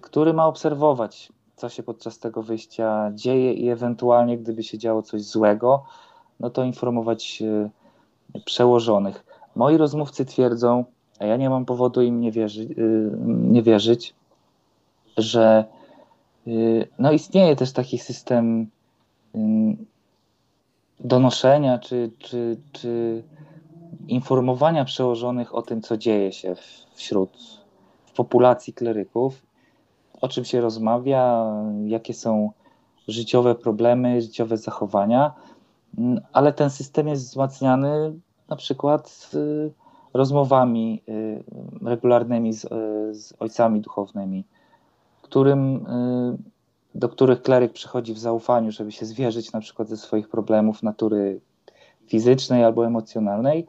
który 0.00 0.32
ma 0.32 0.46
obserwować 0.46 1.32
co 1.62 1.68
się 1.68 1.82
podczas 1.82 2.18
tego 2.18 2.42
wyjścia 2.42 3.10
dzieje 3.14 3.52
i 3.52 3.68
ewentualnie, 3.68 4.38
gdyby 4.38 4.62
się 4.62 4.78
działo 4.78 5.02
coś 5.02 5.22
złego, 5.22 5.84
no 6.40 6.50
to 6.50 6.64
informować 6.64 7.42
e, 8.34 8.40
przełożonych. 8.44 9.24
Moi 9.56 9.76
rozmówcy 9.76 10.24
twierdzą, 10.24 10.84
a 11.18 11.26
ja 11.26 11.36
nie 11.36 11.50
mam 11.50 11.64
powodu 11.64 12.02
im 12.02 12.20
nie, 12.20 12.32
wierzy, 12.32 12.62
e, 12.62 12.66
nie 13.26 13.62
wierzyć, 13.62 14.14
że 15.16 15.64
no 16.98 17.12
istnieje 17.12 17.56
też 17.56 17.72
taki 17.72 17.98
system 17.98 18.66
donoszenia 21.00 21.78
czy, 21.78 22.10
czy, 22.18 22.56
czy 22.72 23.22
informowania 24.08 24.84
przełożonych 24.84 25.54
o 25.54 25.62
tym, 25.62 25.82
co 25.82 25.96
dzieje 25.96 26.32
się 26.32 26.54
wśród 26.94 27.62
w 28.06 28.12
populacji 28.12 28.72
kleryków. 28.72 29.42
O 30.20 30.28
czym 30.28 30.44
się 30.44 30.60
rozmawia, 30.60 31.46
jakie 31.84 32.14
są 32.14 32.50
życiowe 33.08 33.54
problemy, 33.54 34.20
życiowe 34.20 34.56
zachowania, 34.56 35.34
mm, 35.98 36.20
ale 36.32 36.52
ten 36.52 36.70
system 36.70 37.08
jest 37.08 37.22
wzmacniany 37.22 38.12
na 38.48 38.56
przykład 38.56 39.30
rozmowami 40.14 41.02
y, 41.08 41.44
regularnymi 41.82 42.52
z, 42.52 42.64
y, 42.64 42.68
z 43.14 43.34
ojcami 43.38 43.80
duchownymi, 43.80 44.44
którym, 45.32 45.76
y, 45.76 46.38
do 46.94 47.08
których 47.08 47.42
kleryk 47.42 47.72
przychodzi 47.72 48.14
w 48.14 48.18
zaufaniu, 48.18 48.72
żeby 48.72 48.92
się 48.92 49.06
zwierzyć 49.06 49.52
na 49.52 49.60
przykład 49.60 49.88
ze 49.88 49.96
swoich 49.96 50.28
problemów 50.28 50.82
natury 50.82 51.40
fizycznej 52.06 52.64
albo 52.64 52.86
emocjonalnej, 52.86 53.66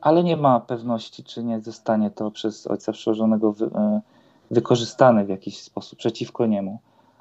ale 0.00 0.24
nie 0.24 0.36
ma 0.36 0.60
pewności, 0.60 1.24
czy 1.24 1.44
nie 1.44 1.60
zostanie 1.60 2.10
to 2.10 2.30
przez 2.30 2.66
ojca 2.66 2.92
przełożonego 2.92 3.54
wykorzystane 4.50 5.24
w 5.24 5.28
jakiś 5.28 5.62
sposób 5.62 5.98
przeciwko 5.98 6.46
niemu. 6.46 6.78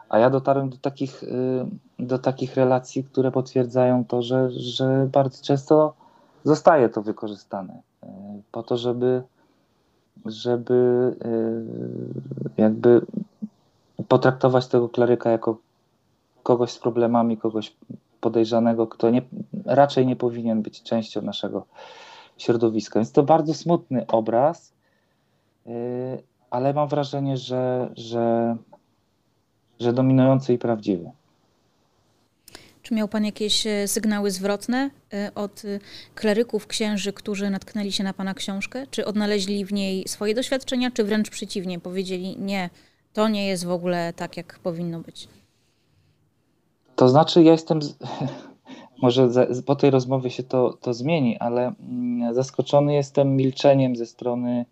A 0.10 0.19
ja 0.19 0.30
dotarłem 0.30 0.69
do 0.69 0.77
takich, 0.77 1.23
y, 1.23 1.65
do 1.99 2.19
takich 2.19 2.56
relacji, 2.56 3.04
które 3.04 3.32
potwierdzają 3.32 4.06
to, 4.06 4.21
że, 4.21 4.51
że 4.51 5.10
bardzo 5.12 5.43
często 5.43 5.93
zostaje 6.43 6.89
to 6.89 7.01
wykorzystane 7.01 7.73
y, 8.04 8.08
po 8.51 8.63
to, 8.63 8.77
żeby, 8.77 9.23
żeby 10.25 10.73
y, 12.58 12.62
jakby 12.62 13.01
potraktować 14.12 14.67
tego 14.67 14.89
kleryka 14.89 15.32
jako 15.32 15.58
kogoś 16.43 16.71
z 16.71 16.80
problemami, 16.80 17.38
kogoś 17.38 17.76
podejrzanego, 18.21 18.88
kto 18.88 19.10
nie, 19.10 19.21
raczej 19.65 20.06
nie 20.06 20.15
powinien 20.15 20.62
być 20.62 20.84
częścią 20.84 21.21
naszego 21.21 21.65
środowiska. 22.38 23.00
Więc 23.00 23.12
to 23.12 23.24
bardzo 23.24 23.54
smutny 23.54 24.08
obraz, 24.08 24.74
ale 26.50 26.74
mam 26.74 26.88
wrażenie, 26.88 27.38
że, 27.38 27.89
że, 27.95 28.56
że 29.80 29.93
dominujący 29.93 30.54
i 30.54 30.58
prawdziwy. 30.58 31.12
Czy 32.84 32.93
miał 32.93 33.08
Pan 33.08 33.26
jakieś 33.26 33.67
e, 33.67 33.88
sygnały 33.88 34.32
zwrotne 34.32 34.89
e, 35.13 35.32
od 35.36 35.65
e, 35.65 35.80
kleryków, 36.15 36.67
księży, 36.67 37.13
którzy 37.13 37.50
natknęli 37.50 37.91
się 37.91 38.04
na 38.04 38.13
Pana 38.13 38.34
książkę? 38.34 38.88
Czy 38.91 39.06
odnaleźli 39.06 39.65
w 39.65 39.74
niej 39.74 40.08
swoje 40.08 40.36
doświadczenia, 40.36 40.91
czy 40.91 41.04
wręcz 41.04 41.30
przeciwnie, 41.30 41.80
powiedzieli 41.80 42.38
nie, 42.39 42.69
to 43.13 43.28
nie 43.28 43.47
jest 43.47 43.65
w 43.65 43.71
ogóle 43.71 44.13
tak, 44.13 44.38
jak 44.38 44.60
powinno 44.60 45.00
być? 45.00 45.28
To 46.95 47.10
znaczy, 47.10 47.43
ja 47.43 47.52
jestem, 47.52 47.80
może 49.02 49.30
po 49.65 49.76
tej 49.76 49.91
rozmowie 49.91 50.30
się 50.30 50.43
to, 50.43 50.78
to 50.82 50.93
zmieni, 50.93 51.38
ale 51.38 51.74
mm, 51.80 52.34
zaskoczony 52.34 52.93
jestem 52.93 53.36
milczeniem 53.36 53.95
ze 53.95 54.06
strony 54.06 54.65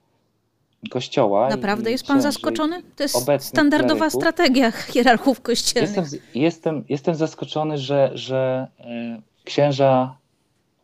Kościoła. 0.89 1.49
Naprawdę 1.49 1.91
jest 1.91 2.08
pan 2.08 2.21
zaskoczony? 2.21 2.84
To 2.95 3.04
jest 3.04 3.47
standardowa 3.47 3.95
kleryków. 3.95 4.21
strategia 4.21 4.71
hierarchów 4.71 5.41
kościelnych. 5.41 5.95
Jestem, 5.97 6.19
jestem, 6.36 6.84
jestem 6.89 7.15
zaskoczony, 7.15 7.78
że, 7.78 8.12
że 8.13 8.67
e, 8.80 9.21
księża, 9.43 10.17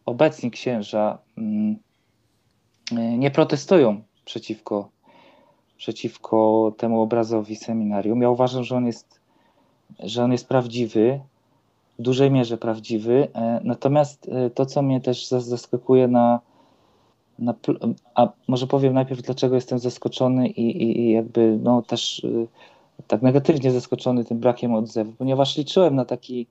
obecni 0.06 0.52
księża 0.52 1.18
mm, 1.38 1.76
e, 2.92 2.96
nie 3.18 3.32
protestują 3.32 4.02
przeciwko, 4.26 4.90
przeciwko 5.78 6.72
temu 6.78 7.02
obrazowi 7.02 7.56
seminarium. 7.56 8.22
Ja 8.22 8.30
uważam, 8.30 8.64
że 8.64 8.76
on 8.76 8.86
jest, 8.86 9.20
że 10.00 10.24
on 10.24 10.32
jest 10.32 10.48
prawdziwy, 10.48 11.20
w 12.00 12.02
dużej 12.02 12.32
mierze 12.32 12.58
prawdziwy. 12.58 13.28
E, 13.34 13.60
natomiast 13.64 14.32
to, 14.54 14.66
co 14.66 14.82
mnie 14.82 15.02
też 15.02 15.28
zaskakuje 15.28 16.08
na 16.08 16.40
na, 17.40 17.54
a 18.16 18.30
może 18.48 18.68
powiem 18.68 18.94
najpierw, 18.94 19.22
dlaczego 19.22 19.56
jestem 19.56 19.80
zaskoczony 19.80 20.48
i, 20.48 20.84
i, 20.84 21.12
jakby 21.12 21.60
no, 21.64 21.82
też 21.82 22.20
y, 22.20 22.48
tak 23.08 23.22
negatywnie 23.22 23.72
zaskoczony 23.72 24.26
tym 24.26 24.40
brakiem 24.40 24.74
odzewu, 24.74 25.12
ponieważ 25.12 25.58
liczyłem 25.58 25.96
na 25.96 26.06
taki 26.06 26.48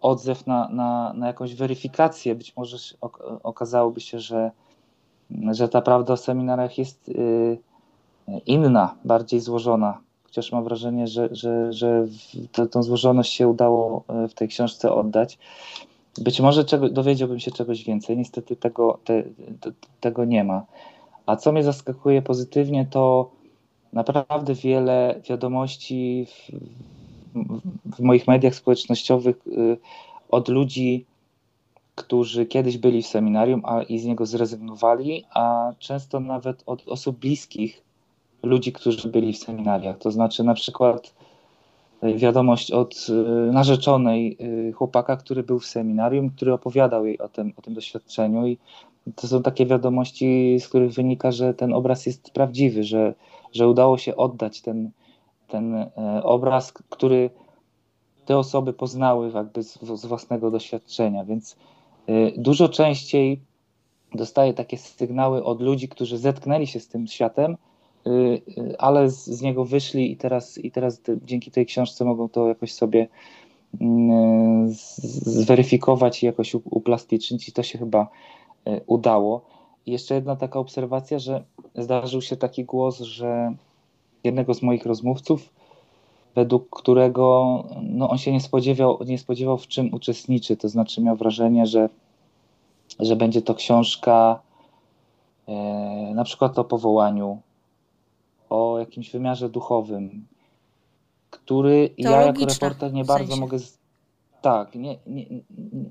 odzew, 0.00 0.46
na, 0.46 0.68
na, 0.68 1.12
na 1.12 1.26
jakąś 1.26 1.54
weryfikację. 1.54 2.34
Być 2.34 2.56
może 2.56 2.76
okazałoby 3.42 4.00
się, 4.00 4.20
że, 4.20 4.50
że 5.50 5.68
ta 5.68 5.80
prawda 5.80 6.12
o 6.12 6.16
seminariach 6.16 6.78
jest 6.78 7.08
y, 7.08 7.58
inna, 8.38 8.94
bardziej 9.04 9.40
złożona. 9.40 10.00
Chociaż 10.24 10.52
mam 10.52 10.64
wrażenie, 10.64 11.06
że, 11.06 11.28
że, 11.32 11.72
że 11.72 12.06
tę 12.70 12.82
złożoność 12.82 13.32
się 13.32 13.48
udało 13.48 14.04
y, 14.24 14.28
w 14.28 14.34
tej 14.34 14.48
książce 14.48 14.92
oddać. 14.92 15.38
Być 16.18 16.40
może 16.40 16.64
czego, 16.64 16.88
dowiedziałbym 16.88 17.40
się 17.40 17.50
czegoś 17.50 17.84
więcej, 17.84 18.16
niestety 18.16 18.56
tego, 18.56 18.98
te, 19.04 19.22
te, 19.60 19.72
tego 20.00 20.24
nie 20.24 20.44
ma. 20.44 20.64
A 21.26 21.36
co 21.36 21.52
mnie 21.52 21.64
zaskakuje 21.64 22.22
pozytywnie, 22.22 22.86
to 22.90 23.30
naprawdę 23.92 24.54
wiele 24.54 25.20
wiadomości 25.28 26.26
w, 26.26 26.50
w 27.96 28.00
moich 28.00 28.28
mediach 28.28 28.54
społecznościowych 28.54 29.46
y, 29.46 29.78
od 30.28 30.48
ludzi, 30.48 31.04
którzy 31.94 32.46
kiedyś 32.46 32.78
byli 32.78 33.02
w 33.02 33.06
seminarium 33.06 33.62
a, 33.64 33.82
i 33.82 33.98
z 33.98 34.04
niego 34.04 34.26
zrezygnowali, 34.26 35.24
a 35.34 35.72
często 35.78 36.20
nawet 36.20 36.62
od 36.66 36.88
osób 36.88 37.18
bliskich 37.18 37.82
ludzi, 38.42 38.72
którzy 38.72 39.08
byli 39.08 39.32
w 39.32 39.38
seminariach. 39.38 39.98
To 39.98 40.10
znaczy, 40.10 40.44
na 40.44 40.54
przykład 40.54 41.14
wiadomość 42.02 42.70
od 42.70 43.06
narzeczonej 43.52 44.38
chłopaka, 44.74 45.16
który 45.16 45.42
był 45.42 45.58
w 45.58 45.66
seminarium, 45.66 46.30
który 46.30 46.52
opowiadał 46.52 47.06
jej 47.06 47.18
o 47.18 47.28
tym, 47.28 47.52
o 47.56 47.62
tym 47.62 47.74
doświadczeniu 47.74 48.46
i 48.46 48.58
to 49.16 49.26
są 49.26 49.42
takie 49.42 49.66
wiadomości, 49.66 50.56
z 50.60 50.68
których 50.68 50.92
wynika, 50.92 51.32
że 51.32 51.54
ten 51.54 51.72
obraz 51.72 52.06
jest 52.06 52.30
prawdziwy, 52.30 52.84
że, 52.84 53.14
że 53.52 53.68
udało 53.68 53.98
się 53.98 54.16
oddać 54.16 54.60
ten, 54.60 54.90
ten 55.48 55.90
obraz, 56.22 56.72
który 56.72 57.30
te 58.26 58.38
osoby 58.38 58.72
poznały 58.72 59.30
jakby 59.34 59.62
z, 59.62 59.78
z 59.94 60.06
własnego 60.06 60.50
doświadczenia, 60.50 61.24
więc 61.24 61.56
dużo 62.36 62.68
częściej 62.68 63.40
dostaję 64.14 64.54
takie 64.54 64.78
sygnały 64.78 65.44
od 65.44 65.60
ludzi, 65.60 65.88
którzy 65.88 66.18
zetknęli 66.18 66.66
się 66.66 66.80
z 66.80 66.88
tym 66.88 67.06
światem, 67.06 67.56
ale 68.78 69.10
z, 69.10 69.26
z 69.26 69.42
niego 69.42 69.64
wyszli 69.64 70.12
i 70.12 70.16
teraz, 70.16 70.58
i 70.58 70.70
teraz 70.70 71.00
dzięki 71.24 71.50
tej 71.50 71.66
książce 71.66 72.04
mogą 72.04 72.28
to 72.28 72.48
jakoś 72.48 72.72
sobie 72.72 73.08
mm, 73.80 74.68
zweryfikować 75.32 76.22
i 76.22 76.26
jakoś 76.26 76.54
uplastycznić 76.54 77.48
i 77.48 77.52
to 77.52 77.62
się 77.62 77.78
chyba 77.78 78.08
y, 78.68 78.80
udało. 78.86 79.44
I 79.86 79.92
jeszcze 79.92 80.14
jedna 80.14 80.36
taka 80.36 80.58
obserwacja, 80.58 81.18
że 81.18 81.44
zdarzył 81.74 82.22
się 82.22 82.36
taki 82.36 82.64
głos, 82.64 83.00
że 83.00 83.54
jednego 84.24 84.54
z 84.54 84.62
moich 84.62 84.86
rozmówców, 84.86 85.52
według 86.34 86.80
którego 86.80 87.64
no, 87.82 88.10
on 88.10 88.18
się 88.18 88.32
nie 88.32 88.40
spodziewał, 88.40 88.98
nie 89.06 89.18
spodziewał 89.18 89.58
w 89.58 89.66
czym 89.66 89.94
uczestniczy, 89.94 90.56
to 90.56 90.68
znaczy 90.68 91.00
miał 91.00 91.16
wrażenie, 91.16 91.66
że 91.66 91.88
że 93.00 93.16
będzie 93.16 93.42
to 93.42 93.54
książka 93.54 94.40
e, 95.48 95.52
na 96.14 96.24
przykład 96.24 96.58
o 96.58 96.64
powołaniu, 96.64 97.40
o 98.50 98.78
jakimś 98.78 99.10
wymiarze 99.10 99.48
duchowym, 99.48 100.26
który 101.30 101.90
ja 101.98 102.22
jako 102.22 102.44
reporter 102.44 102.92
nie 102.92 103.04
bardzo 103.04 103.26
sensie. 103.26 103.40
mogę. 103.40 103.58
Tak, 104.42 104.74
nie, 104.74 104.98
nie, 105.06 105.26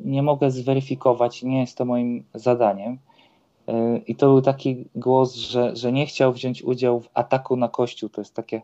nie 0.06 0.24
mogę 0.24 0.52
zweryfikować, 0.52 1.44
nie 1.44 1.60
jest 1.60 1.78
to 1.78 1.86
moim 1.86 2.24
zadaniem. 2.34 2.98
E, 3.68 3.98
I 3.98 4.16
to 4.16 4.28
był 4.28 4.42
taki 4.42 4.86
głos, 4.96 5.36
że, 5.36 5.76
że 5.76 5.92
nie 5.92 6.06
chciał 6.06 6.34
wziąć 6.34 6.64
udziału 6.64 7.00
w 7.00 7.10
ataku 7.14 7.56
na 7.56 7.68
Kościół. 7.68 8.10
To 8.10 8.22
jest 8.22 8.34
takie, 8.34 8.62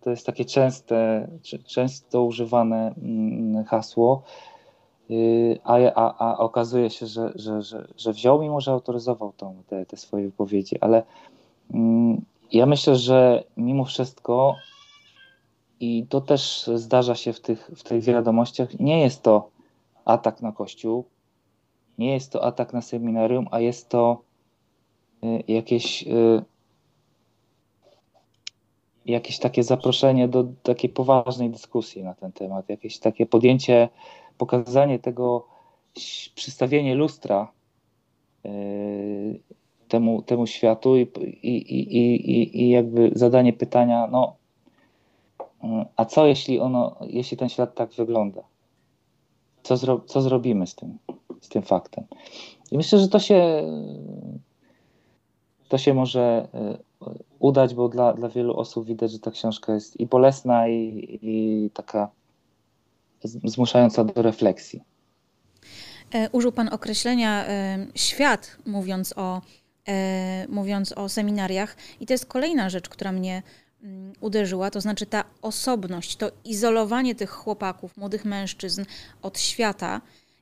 to 0.00 0.10
jest 0.10 0.26
takie 0.26 0.44
częste, 0.44 1.28
często 1.66 2.24
używane 2.24 2.94
mm, 3.02 3.64
hasło. 3.64 4.22
Y, 5.10 5.58
a, 5.64 5.76
a, 5.94 6.28
a 6.28 6.38
okazuje 6.38 6.90
się, 6.90 7.06
że, 7.06 7.32
że, 7.34 7.62
że, 7.62 7.86
że 7.96 8.12
wziął, 8.12 8.42
mimo 8.42 8.60
że 8.60 8.72
autoryzował 8.72 9.32
tą, 9.36 9.62
te, 9.66 9.86
te 9.86 9.96
swoje 9.96 10.24
wypowiedzi, 10.24 10.80
ale 10.80 11.02
mm, 11.74 12.24
ja 12.52 12.66
myślę, 12.66 12.96
że 12.96 13.44
mimo 13.56 13.84
wszystko 13.84 14.56
i 15.80 16.06
to 16.08 16.20
też 16.20 16.70
zdarza 16.74 17.14
się 17.14 17.32
w 17.32 17.40
tych, 17.40 17.70
w 17.76 17.82
tych 17.82 18.04
wiadomościach, 18.04 18.80
nie 18.80 19.00
jest 19.00 19.22
to 19.22 19.50
atak 20.04 20.42
na 20.42 20.52
Kościół, 20.52 21.04
nie 21.98 22.12
jest 22.12 22.32
to 22.32 22.44
atak 22.44 22.72
na 22.72 22.82
seminarium, 22.82 23.48
a 23.50 23.60
jest 23.60 23.88
to 23.88 24.22
y, 25.24 25.42
jakieś 25.48 26.02
y, 26.02 26.42
jakieś 29.06 29.38
takie 29.38 29.62
zaproszenie 29.62 30.28
do 30.28 30.44
takiej 30.62 30.90
poważnej 30.90 31.50
dyskusji 31.50 32.02
na 32.02 32.14
ten 32.14 32.32
temat, 32.32 32.68
jakieś 32.68 32.98
takie 32.98 33.26
podjęcie 33.26 33.88
pokazanie 34.38 34.98
tego, 34.98 35.46
przystawienie 36.34 36.94
lustra 36.94 37.52
e, 38.44 38.50
temu, 39.90 40.22
temu 40.22 40.46
światu 40.46 40.96
i, 40.96 41.02
i, 41.42 41.56
i, 41.98 42.62
i, 42.62 42.70
jakby 42.70 43.10
zadanie 43.14 43.52
pytania, 43.52 44.08
no 44.12 44.36
a 45.96 46.04
co 46.04 46.26
jeśli 46.26 46.60
ono, 46.60 46.96
jeśli 47.00 47.36
ten 47.36 47.48
świat 47.48 47.74
tak 47.74 47.90
wygląda? 47.90 48.42
Co, 49.62 49.76
zro, 49.76 50.00
co 50.06 50.22
zrobimy 50.22 50.66
z 50.66 50.74
tym, 50.74 50.98
z 51.40 51.48
tym 51.48 51.62
faktem? 51.62 52.04
I 52.70 52.76
myślę, 52.76 52.98
że 52.98 53.08
to 53.08 53.18
się 53.18 53.62
to 55.68 55.78
się 55.78 55.94
może 55.94 56.48
e, 56.54 56.78
udać, 57.38 57.74
bo 57.74 57.88
dla, 57.88 58.12
dla 58.12 58.28
wielu 58.28 58.56
osób 58.56 58.86
widać, 58.86 59.12
że 59.12 59.18
ta 59.18 59.30
książka 59.30 59.74
jest 59.74 60.00
i 60.00 60.06
bolesna, 60.06 60.68
i, 60.68 61.18
i 61.22 61.70
taka 61.74 62.10
zmuszająca 63.24 64.04
do 64.04 64.22
refleksji. 64.22 64.82
E, 66.14 66.30
użył 66.30 66.52
Pan 66.52 66.68
określenia 66.68 67.46
e, 67.46 67.86
świat, 67.94 68.56
mówiąc 68.66 69.14
o, 69.16 69.40
mówiąc 70.48 70.92
o 70.92 71.08
seminariach, 71.08 71.76
i 72.00 72.06
to 72.06 72.14
jest 72.14 72.26
kolejna 72.26 72.70
rzecz, 72.70 72.88
która 72.88 73.12
mnie 73.12 73.42
mm, 73.82 74.12
uderzyła, 74.20 74.70
to 74.70 74.80
znaczy 74.80 75.06
ta 75.06 75.24
osobność, 75.42 76.16
to 76.16 76.30
izolowanie 76.44 77.14
tych 77.14 77.30
chłopaków, 77.30 77.96
młodych 77.96 78.24
mężczyzn 78.24 78.84
od 79.22 79.38
świata 79.38 80.00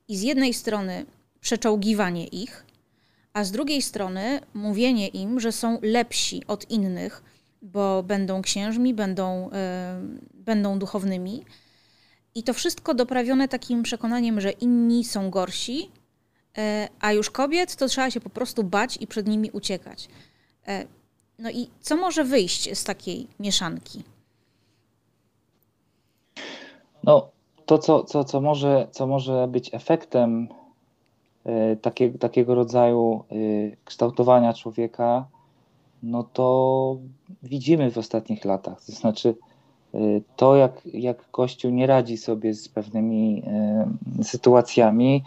i 0.09 0.17
z 0.17 0.23
jednej 0.23 0.55
strony 0.55 1.07
przeczołgiwanie 1.41 2.27
ich, 2.27 2.67
a 3.33 3.45
z 3.45 3.51
drugiej 3.51 3.83
strony 3.83 4.41
mówienie 4.55 5.09
im, 5.09 5.41
że 5.41 5.53
są 5.53 5.79
lepsi 5.83 6.43
od 6.47 6.71
innych, 6.71 7.23
bo 7.63 8.03
będą 8.03 8.43
księżmi, 8.43 8.95
będą, 8.95 9.51
będą 10.35 10.79
duchownymi, 10.79 11.45
i 12.39 12.43
to 12.43 12.55
wszystko 12.55 12.95
doprawione 12.95 13.49
takim 13.49 13.83
przekonaniem, 13.83 14.41
że 14.41 14.51
inni 14.51 15.05
są 15.05 15.31
gorsi, 15.31 15.83
e, 15.83 15.98
a 17.01 17.13
już 17.13 17.31
kobiet 17.31 17.77
to 17.77 17.87
trzeba 17.87 18.11
się 18.11 18.21
po 18.21 18.31
prostu 18.31 18.65
bać 18.65 18.97
i 19.01 19.07
przed 19.07 19.29
nimi 19.29 19.51
uciekać. 19.51 20.09
E, 20.67 20.85
no 21.39 21.51
i 21.51 21.69
co 21.81 21.97
może 21.97 22.25
wyjść 22.25 22.79
z 22.79 22.85
takiej 22.85 23.27
mieszanki? 23.41 24.03
No, 27.05 27.29
to, 27.67 27.79
co, 27.79 28.05
co, 28.05 28.25
co, 28.25 28.41
może, 28.41 28.89
co 28.91 29.07
może 29.07 29.49
być 29.49 29.75
efektem 29.75 30.49
e, 31.45 31.77
takie, 31.77 32.11
takiego 32.11 32.55
rodzaju 32.55 33.25
kształtowania 33.85 34.55
człowieka, 34.55 35.27
no 36.03 36.23
to 36.23 36.97
widzimy 37.43 37.91
w 37.91 37.99
ostatnich 37.99 38.45
latach. 38.45 38.85
To 38.85 38.93
znaczy, 38.93 39.35
to, 40.37 40.57
jak, 40.57 40.81
jak 40.85 41.31
Kościół 41.31 41.71
nie 41.71 41.87
radzi 41.87 42.17
sobie 42.17 42.55
z 42.55 42.69
pewnymi 42.69 43.43
sytuacjami, 44.23 45.25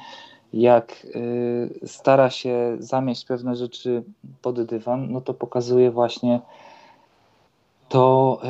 jak 0.53 1.07
y, 1.15 1.87
stara 1.87 2.29
się 2.29 2.75
zamieść 2.79 3.25
pewne 3.25 3.55
rzeczy 3.55 4.03
pod 4.41 4.63
dywan, 4.65 5.11
no 5.11 5.21
to 5.21 5.33
pokazuje 5.33 5.91
właśnie 5.91 6.39
to, 7.89 8.41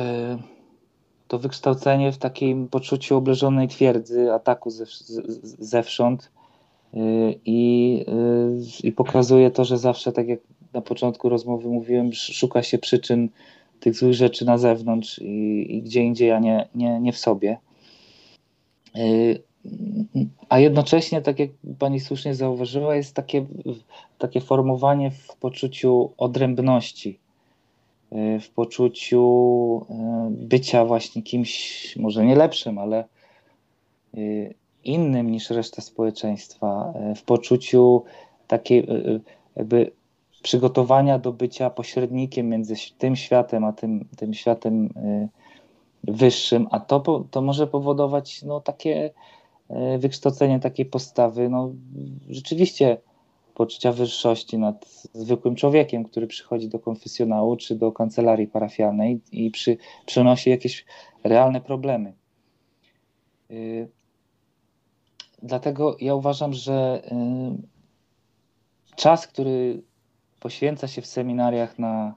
to 1.28 1.38
wykształcenie 1.38 2.12
w 2.12 2.18
takim 2.18 2.68
poczuciu 2.68 3.16
obleżonej 3.16 3.68
twierdzy, 3.68 4.32
ataku 4.32 4.70
ze, 4.70 4.84
zewsząd 5.58 6.30
i, 7.44 8.04
i 8.82 8.92
pokazuje 8.92 9.50
to, 9.50 9.64
że 9.64 9.78
zawsze, 9.78 10.12
tak 10.12 10.28
jak 10.28 10.40
na 10.72 10.80
początku 10.80 11.28
rozmowy 11.28 11.68
mówiłem, 11.68 12.12
szuka 12.12 12.62
się 12.62 12.78
przyczyn 12.78 13.28
tych 13.80 13.94
złych 13.94 14.14
rzeczy 14.14 14.44
na 14.44 14.58
zewnątrz 14.58 15.18
i, 15.18 15.66
i 15.76 15.82
gdzie 15.82 16.02
indziej, 16.02 16.32
a 16.32 16.38
nie, 16.38 16.68
nie, 16.74 17.00
nie 17.00 17.12
w 17.12 17.18
sobie. 17.18 17.58
Y, 19.66 20.26
a 20.48 20.58
jednocześnie, 20.58 21.22
tak 21.22 21.38
jak 21.38 21.50
pani 21.78 22.00
słusznie 22.00 22.34
zauważyła, 22.34 22.96
jest 22.96 23.14
takie, 23.14 23.46
takie 24.18 24.40
formowanie 24.40 25.10
w 25.10 25.36
poczuciu 25.36 26.10
odrębności, 26.18 27.18
y, 28.12 28.40
w 28.40 28.50
poczuciu 28.50 29.86
y, 29.90 30.46
bycia 30.46 30.84
właśnie 30.84 31.22
kimś, 31.22 31.96
może 31.96 32.24
nie 32.24 32.36
lepszym, 32.36 32.78
ale 32.78 33.04
innym 34.84 35.30
niż 35.30 35.50
reszta 35.50 35.82
społeczeństwa, 35.82 36.94
w 37.16 37.22
poczuciu 37.22 38.04
takiej 38.46 38.86
jakby 39.56 39.92
przygotowania 40.42 41.18
do 41.18 41.32
bycia 41.32 41.70
pośrednikiem 41.70 42.48
między 42.48 42.74
tym 42.98 43.16
światem 43.16 43.64
a 43.64 43.72
tym, 43.72 44.08
tym 44.16 44.34
światem 44.34 44.86
y, 44.86 45.28
wyższym, 46.04 46.66
a 46.70 46.80
to, 46.80 47.24
to 47.30 47.42
może 47.42 47.66
powodować 47.66 48.42
no, 48.42 48.60
takie 48.60 49.06
y, 49.06 49.12
wykształcenie 49.98 50.60
takiej 50.60 50.86
postawy, 50.86 51.48
no, 51.48 51.72
rzeczywiście 52.28 52.96
poczucia 53.54 53.92
wyższości 53.92 54.58
nad 54.58 55.08
zwykłym 55.14 55.54
człowiekiem, 55.54 56.04
który 56.04 56.26
przychodzi 56.26 56.68
do 56.68 56.78
konfesjonału 56.78 57.56
czy 57.56 57.74
do 57.74 57.92
kancelarii 57.92 58.46
parafialnej 58.46 59.20
i 59.32 59.50
przy, 59.50 59.76
przynosi 60.06 60.50
jakieś 60.50 60.84
realne 61.24 61.60
problemy. 61.60 62.12
Y, 63.50 63.88
dlatego 65.42 65.96
ja 66.00 66.14
uważam, 66.14 66.52
że 66.52 67.02
czas, 68.96 69.26
który 69.26 69.82
poświęca 70.40 70.88
się 70.88 71.02
w 71.02 71.06
seminariach 71.06 71.78
na 71.78 72.14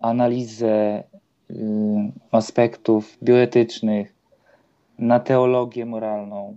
analizę 0.00 1.04
aspektów 2.30 3.18
bioetycznych, 3.22 4.19
na 5.00 5.20
teologię 5.20 5.86
moralną, 5.86 6.56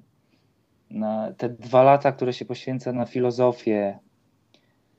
na 0.90 1.34
te 1.38 1.50
dwa 1.50 1.84
lata, 1.84 2.12
które 2.12 2.34
się 2.34 2.46
poświęca 2.46 2.94
na 2.94 3.06
filozofię, 3.06 4.00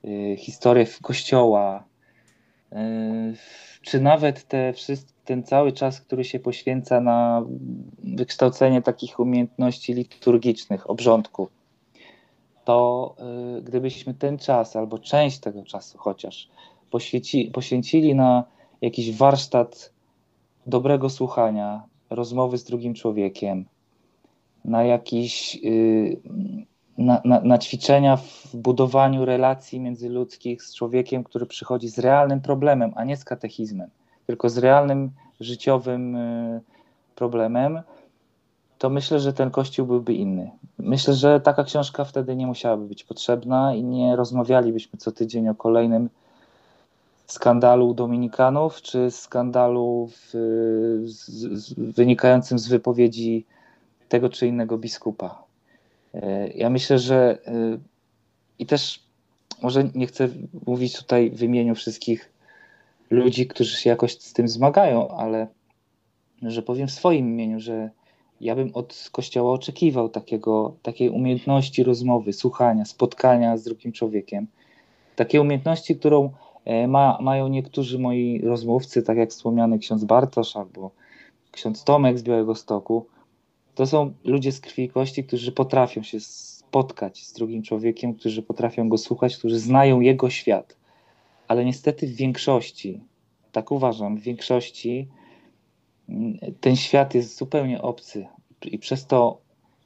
y, 0.05 0.37
historię 0.39 0.87
kościoła, 1.03 1.85
y, 2.73 2.77
czy 3.83 4.01
nawet 4.01 4.49
te 4.49 4.73
ten 5.25 5.43
cały 5.43 5.73
czas, 5.73 6.01
który 6.01 6.25
się 6.25 6.41
poświęca 6.41 7.01
na 7.01 7.43
wykształcenie 8.05 8.83
takich 8.83 9.21
umiejętności 9.21 9.95
liturgicznych, 9.95 10.91
obrządków, 10.91 11.49
to 12.65 13.15
y, 13.59 13.63
gdybyśmy 13.63 14.15
ten 14.15 14.39
czas 14.39 14.77
albo 14.77 14.99
część 14.99 15.39
tego 15.39 15.63
czasu 15.63 15.99
chociaż 15.99 16.49
poświęci, 16.91 17.51
poświęcili 17.55 18.15
na 18.15 18.45
jakiś 18.81 19.17
warsztat 19.17 19.93
dobrego 20.67 21.11
słuchania, 21.11 21.83
rozmowy 22.15 22.59
z 22.59 22.65
drugim 22.65 22.95
człowiekiem, 22.95 23.65
na 24.65 24.85
jakiś 24.85 25.59
y, 25.65 26.17
na, 26.99 27.21
na, 27.25 27.41
na, 27.41 27.59
ćwiczenia 27.59 28.17
w 28.17 28.57
budowaniu 28.57 29.25
relacji 29.25 29.81
międzyludzkich 29.81 30.63
z 30.63 30.75
człowiekiem, 30.75 31.25
który 31.25 31.47
przychodzi 31.47 31.89
z 31.89 31.99
realnym 31.99 32.41
problemem, 32.41 32.93
a 32.97 33.05
nie 33.05 33.17
z 33.17 33.25
katechizmem, 33.25 33.91
tylko 34.27 34.49
z 34.51 34.59
realnym 34.59 35.11
życiowym 35.41 36.17
y, 36.17 36.61
problemem, 37.15 37.83
to 38.79 38.91
myślę, 38.91 39.21
że 39.21 39.33
ten 39.33 39.51
kościół 39.51 39.87
byłby 39.87 40.15
inny. 40.15 40.51
Myślę, 40.79 41.15
że 41.15 41.41
taka 41.41 41.65
książka 41.65 42.05
wtedy 42.05 42.37
nie 42.37 42.47
musiałaby 42.47 42.87
być 42.87 43.05
potrzebna 43.05 43.75
i 43.75 43.83
nie 43.85 44.17
rozmawialibyśmy 44.17 44.99
co 44.99 45.13
tydzień 45.13 45.49
o 45.49 45.55
kolejnym 45.55 46.09
skandalu 47.27 47.95
dominikanów, 47.95 48.83
czy 48.83 49.11
skandalu 49.11 50.11
w, 50.11 50.31
z, 51.05 51.31
z, 51.53 51.75
wynikającym 51.75 52.59
z 52.59 52.69
wypowiedzi 52.69 53.47
tego 54.09 54.29
czy 54.29 54.47
innego 54.47 54.79
biskupa. 54.79 55.45
E, 56.15 56.49
ja 56.49 56.71
myślę, 56.71 56.99
że 56.99 57.39
e, 57.47 57.79
i 58.59 58.67
też 58.67 59.05
może 59.63 59.91
nie 59.95 60.07
chcę 60.07 60.29
mówić 60.67 60.99
tutaj 60.99 61.31
w 61.31 61.43
imieniu 61.43 61.75
wszystkich 61.75 62.33
ludzi, 63.11 63.47
którzy 63.47 63.77
się 63.77 63.91
jakoś 63.91 64.19
z 64.19 64.33
tym 64.33 64.49
zmagają, 64.49 65.09
ale 65.09 65.47
że 66.43 66.63
powiem 66.63 66.89
w 66.89 66.93
swoim 66.93 67.29
imieniu, 67.29 67.61
że 67.61 67.91
ja 68.41 68.55
bym 68.57 68.71
od 68.75 69.09
Kościoła 69.13 69.53
oczekiwał 69.53 70.09
takiego, 70.09 70.77
takiej 70.83 71.09
umiejętności 71.09 71.83
rozmowy, 71.83 72.33
słuchania, 72.33 72.85
spotkania 72.85 73.57
z 73.57 73.65
drugim 73.65 73.93
człowiekiem. 73.93 74.47
Takiej 75.17 75.41
umiejętności, 75.41 75.97
którą 75.97 76.31
ma, 76.89 77.19
mają 77.21 77.49
niektórzy 77.49 77.99
moi 77.99 78.41
rozmówcy, 78.41 79.03
tak 79.03 79.17
jak 79.17 79.31
wspomniany 79.31 79.79
ksiądz 79.79 80.05
Bartosz 80.05 80.57
albo 80.57 80.91
ksiądz 81.53 81.85
Tomek 81.85 82.19
z 82.19 82.23
Białego 82.23 82.55
Stoku. 82.55 83.07
To 83.75 83.87
są 83.87 84.13
ludzie 84.25 84.53
z 84.53 84.61
krwi 84.61 84.83
i 84.83 84.89
kości, 84.89 85.25
którzy 85.25 85.53
potrafią 85.53 86.03
się 86.03 86.21
spotkać 86.21 87.25
z 87.27 87.33
drugim 87.33 87.63
człowiekiem, 87.63 88.15
którzy 88.15 88.43
potrafią 88.43 88.89
go 88.89 88.99
słuchać, 88.99 89.37
którzy 89.37 89.59
znają 89.59 90.01
jego 90.01 90.31
świat. 90.31 90.77
Ale 91.49 91.65
niestety 91.65 92.07
w 92.07 92.15
większości, 92.15 93.01
tak 93.53 93.71
uważam, 93.71 94.17
w 94.17 94.21
większości 94.21 95.09
ten 96.61 96.77
świat 96.77 97.15
jest 97.15 97.39
zupełnie 97.39 97.83
obcy 97.83 98.27
i 98.63 98.79
przez 98.79 99.07
to, 99.07 99.39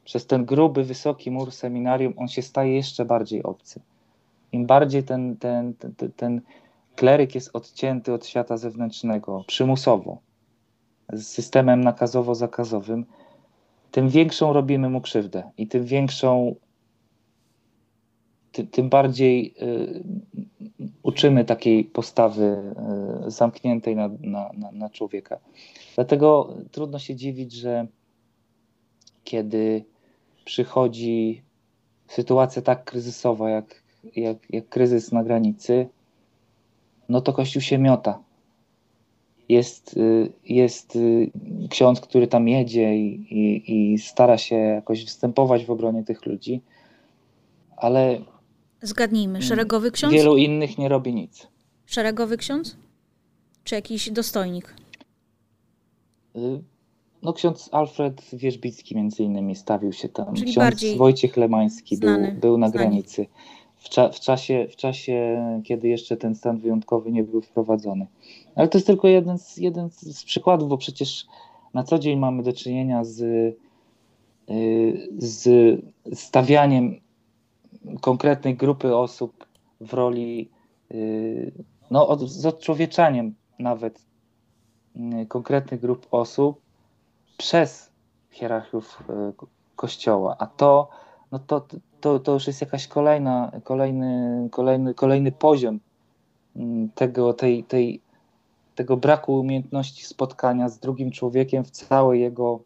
przez 0.05 0.25
ten 0.25 0.45
gruby, 0.45 0.83
wysoki 0.83 1.31
mur 1.31 1.51
seminarium, 1.51 2.13
on 2.17 2.27
się 2.27 2.41
staje 2.41 2.75
jeszcze 2.75 3.05
bardziej 3.05 3.43
obcy. 3.43 3.81
Im 4.51 4.65
bardziej 4.65 5.03
ten, 5.03 5.37
ten, 5.37 5.73
ten, 5.73 6.11
ten 6.15 6.41
kleryk 6.99 7.35
jest 7.35 7.49
odcięty 7.53 8.13
od 8.13 8.25
świata 8.27 8.57
zewnętrznego, 8.57 9.43
przymusowo, 9.47 10.17
z 11.13 11.27
systemem 11.27 11.83
nakazowo-zakazowym, 11.83 13.03
tym 13.91 14.09
większą 14.09 14.53
robimy 14.53 14.89
mu 14.89 15.01
krzywdę 15.01 15.51
i 15.57 15.67
tym 15.67 15.85
większą, 15.85 16.55
ty, 18.51 18.67
tym 18.67 18.89
bardziej 18.89 19.55
y, 19.61 20.03
uczymy 21.03 21.45
takiej 21.45 21.83
postawy 21.83 22.73
y, 23.27 23.31
zamkniętej 23.31 23.95
na, 23.95 24.09
na, 24.21 24.51
na, 24.53 24.71
na 24.71 24.89
człowieka. 24.89 25.39
Dlatego 25.95 26.57
trudno 26.71 26.99
się 26.99 27.15
dziwić, 27.15 27.53
że 27.53 27.87
kiedy 29.23 29.85
przychodzi 30.45 31.41
sytuacja 32.07 32.61
tak 32.61 32.83
kryzysowa, 32.83 33.49
jak, 33.49 33.83
jak, 34.15 34.37
jak 34.49 34.69
kryzys 34.69 35.11
na 35.11 35.23
granicy, 35.23 35.89
no 37.09 37.21
to 37.21 37.33
Kościół 37.33 37.61
się 37.61 37.77
miota. 37.77 38.19
Jest, 39.49 39.97
y, 39.97 40.31
jest 40.45 40.95
y, 40.95 41.31
ksiądz, 41.69 42.01
który 42.01 42.27
tam 42.27 42.47
jedzie 42.47 42.97
i, 42.97 43.07
i, 43.29 43.93
i 43.93 43.99
stara 43.99 44.37
się 44.37 44.55
jakoś 44.55 45.03
występować 45.05 45.65
w 45.65 45.71
obronie 45.71 46.03
tych 46.03 46.25
ludzi, 46.25 46.61
ale. 47.77 48.21
Zgadnijmy, 48.81 49.41
szeregowy 49.41 49.91
ksiądz? 49.91 50.13
Wielu 50.13 50.37
innych 50.37 50.77
nie 50.77 50.89
robi 50.89 51.13
nic. 51.13 51.47
Szeregowy 51.85 52.37
ksiądz? 52.37 52.77
Czy 53.63 53.75
jakiś 53.75 54.11
dostojnik? 54.11 54.75
Y, 56.35 56.61
no 57.23 57.33
ksiądz 57.33 57.69
Alfred 57.71 58.21
Wierzbicki 58.33 58.95
między 58.95 59.23
innymi 59.23 59.55
stawił 59.55 59.93
się 59.93 60.09
tam. 60.09 60.33
Czyli 60.33 60.51
ksiądz 60.51 60.97
Wojciech 60.97 61.37
Lemański 61.37 61.95
znany, 61.95 62.31
był, 62.31 62.41
był 62.41 62.57
na 62.57 62.69
znany. 62.69 62.85
granicy. 62.85 63.25
W, 63.79 63.89
cza, 63.89 64.09
w, 64.09 64.19
czasie, 64.19 64.67
w 64.71 64.75
czasie, 64.75 65.43
kiedy 65.65 65.87
jeszcze 65.87 66.17
ten 66.17 66.35
stan 66.35 66.57
wyjątkowy 66.57 67.11
nie 67.11 67.23
był 67.23 67.41
wprowadzony. 67.41 68.07
Ale 68.55 68.67
to 68.67 68.77
jest 68.77 68.87
tylko 68.87 69.07
jeden 69.07 69.37
z, 69.37 69.57
jeden 69.57 69.89
z 69.89 70.23
przykładów, 70.23 70.69
bo 70.69 70.77
przecież 70.77 71.25
na 71.73 71.83
co 71.83 71.99
dzień 71.99 72.19
mamy 72.19 72.43
do 72.43 72.53
czynienia 72.53 73.03
z, 73.03 73.21
y, 73.21 75.07
z 75.17 75.49
stawianiem 76.13 76.99
konkretnej 78.01 78.55
grupy 78.55 78.95
osób 78.95 79.45
w 79.81 79.93
roli, 79.93 80.49
y, 80.91 81.51
no, 81.91 82.07
od, 82.07 82.29
z 82.29 82.45
odczłowieczaniem 82.45 83.35
nawet 83.59 84.09
Y, 84.95 85.25
konkretnych 85.25 85.81
grup 85.81 86.07
osób 86.11 86.61
przez 87.37 87.91
hierarchów 88.31 89.03
Kościoła, 89.75 90.35
a 90.39 90.47
to, 90.47 90.89
no 91.31 91.39
to, 91.39 91.67
to, 92.01 92.19
to 92.19 92.33
już 92.33 92.47
jest 92.47 92.61
jakaś 92.61 92.87
kolejna, 92.87 93.51
kolejny, 93.63 94.47
kolejny, 94.51 94.93
kolejny 94.93 95.31
poziom 95.31 95.79
mm, 96.55 96.89
tego, 96.89 97.33
tej, 97.33 97.63
tej, 97.63 98.01
tego 98.75 98.97
braku 98.97 99.39
umiejętności 99.39 100.05
spotkania 100.05 100.69
z 100.69 100.79
drugim 100.79 101.11
człowiekiem 101.11 101.63
w 101.63 101.71
całej 101.71 102.21
jego 102.21 102.59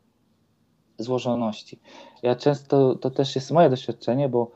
złożoności. 0.98 1.80
Ja 2.24 2.36
często, 2.36 2.96
to 2.96 3.10
też 3.12 3.36
jest 3.36 3.52
moje 3.52 3.70
doświadczenie, 3.70 4.30
bo 4.30 4.52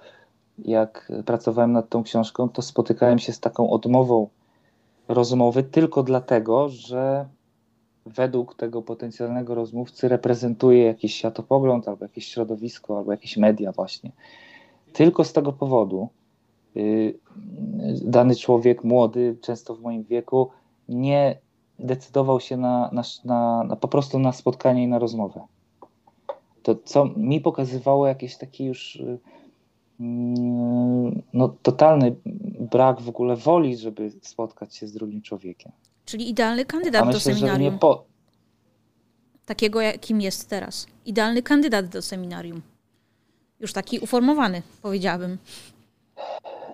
jak 0.58 1.12
pracowałem 1.26 1.72
nad 1.72 1.90
tą 1.90 2.04
książką, 2.04 2.50
to 2.50 2.62
spotykałem 2.62 3.20
się 3.20 3.34
z 3.34 3.40
taką 3.40 3.70
odmową 3.70 4.30
rozmowy 5.08 5.64
tylko 5.64 6.04
dlatego, 6.04 6.70
że 6.70 7.26
według 8.08 8.56
tego 8.56 8.82
potencjalnego 8.82 9.56
rozmówcy 9.56 10.08
reprezentuje 10.08 10.84
jakiś 10.84 11.16
światopogląd, 11.16 11.88
albo 11.88 12.06
jakieś 12.06 12.28
środowisko, 12.28 12.98
albo 12.98 13.12
jakieś 13.12 13.38
media 13.38 13.72
właśnie. 13.72 14.12
Tylko 14.94 15.24
z 15.24 15.34
tego 15.34 15.54
powodu 15.54 16.10
yy, 16.76 17.20
dany 18.02 18.36
człowiek, 18.36 18.84
młody, 18.84 19.38
często 19.42 19.76
w 19.76 19.82
moim 19.82 20.04
wieku, 20.04 20.50
nie 20.90 21.38
decydował 21.80 22.40
się 22.40 22.58
na, 22.58 22.90
na, 22.94 23.04
na, 23.26 23.64
na 23.64 23.76
po 23.76 23.88
prostu 23.88 24.20
na 24.20 24.32
spotkanie 24.32 24.84
i 24.84 24.88
na 24.88 25.00
rozmowę. 25.00 25.42
To, 26.64 26.76
co 26.76 27.06
mi 27.06 27.42
pokazywało 27.42 28.08
jakiś 28.08 28.38
taki 28.38 28.66
już 28.66 28.96
yy, 28.96 29.20
no, 31.34 31.56
totalny 31.62 32.16
brak 32.72 33.02
w 33.02 33.10
ogóle 33.10 33.36
woli, 33.36 33.78
żeby 33.78 34.12
spotkać 34.22 34.76
się 34.76 34.88
z 34.88 34.94
drugim 34.94 35.22
człowiekiem. 35.22 35.72
Czyli 36.08 36.30
idealny 36.30 36.66
kandydat 36.66 37.06
myślę, 37.06 37.14
do 37.14 37.20
seminarium. 37.20 37.80
Po... 37.80 38.06
Takiego, 39.46 39.82
jakim 39.82 40.22
jest 40.22 40.50
teraz. 40.50 40.88
Idealny 41.06 41.44
kandydat 41.44 41.88
do 41.88 42.02
seminarium. 42.02 42.62
Już 43.60 43.74
taki 43.74 44.00
uformowany, 44.00 44.62
powiedziałabym. 44.82 45.38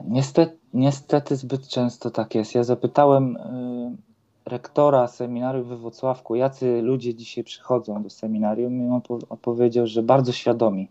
Niestety, 0.07 0.57
niestety 0.73 1.35
zbyt 1.35 1.67
często 1.67 2.11
tak 2.11 2.35
jest. 2.35 2.55
Ja 2.55 2.63
zapytałem 2.63 3.37
y, 3.37 4.49
rektora 4.49 5.07
seminarium 5.07 5.63
we 5.63 5.77
Wrocławku, 5.77 6.35
jacy 6.35 6.81
ludzie 6.81 7.15
dzisiaj 7.15 7.43
przychodzą 7.43 8.03
do 8.03 8.09
seminarium 8.09 8.81
i 8.81 8.89
on 8.89 9.01
odpowiedział, 9.29 9.87
że 9.87 10.03
bardzo 10.03 10.31
świadomi. 10.31 10.89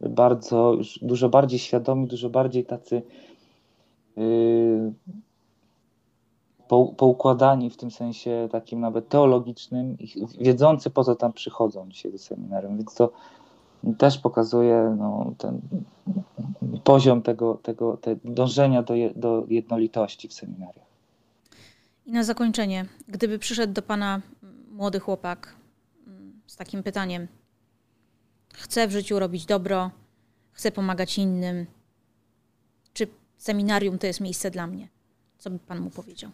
Bardzo, 0.00 0.76
dużo 1.02 1.28
bardziej 1.28 1.58
świadomi, 1.58 2.06
dużo 2.06 2.30
bardziej 2.30 2.64
tacy 2.64 3.02
y, 4.18 4.92
poukładani 6.96 7.70
w 7.70 7.76
tym 7.76 7.90
sensie 7.90 8.48
takim 8.52 8.80
nawet 8.80 9.08
teologicznym, 9.08 9.96
wiedzący 10.40 10.90
po 10.90 11.04
co 11.04 11.14
tam 11.14 11.32
przychodzą 11.32 11.88
dzisiaj 11.88 12.12
do 12.12 12.18
seminarium, 12.18 12.76
więc 12.76 12.94
to 12.94 13.12
też 13.98 14.18
pokazuje 14.18 14.96
no, 14.98 15.32
ten 15.38 15.60
poziom 16.84 17.22
tego, 17.22 17.54
tego 17.62 17.96
te 17.96 18.16
dążenia 18.24 18.82
do, 18.82 18.94
do 19.16 19.44
jednolitości 19.48 20.28
w 20.28 20.32
seminariach. 20.32 20.88
I 22.06 22.12
na 22.12 22.24
zakończenie, 22.24 22.86
gdyby 23.08 23.38
przyszedł 23.38 23.72
do 23.72 23.82
Pana 23.82 24.20
młody 24.70 25.00
chłopak 25.00 25.54
mm, 26.06 26.40
z 26.46 26.56
takim 26.56 26.82
pytaniem, 26.82 27.28
chcę 28.54 28.88
w 28.88 28.90
życiu 28.90 29.18
robić 29.18 29.46
dobro, 29.46 29.90
chcę 30.52 30.72
pomagać 30.72 31.18
innym, 31.18 31.66
czy 32.92 33.06
seminarium 33.36 33.98
to 33.98 34.06
jest 34.06 34.20
miejsce 34.20 34.50
dla 34.50 34.66
mnie? 34.66 34.88
Co 35.38 35.50
by 35.50 35.58
Pan 35.58 35.80
mu 35.80 35.90
powiedział? 35.90 36.30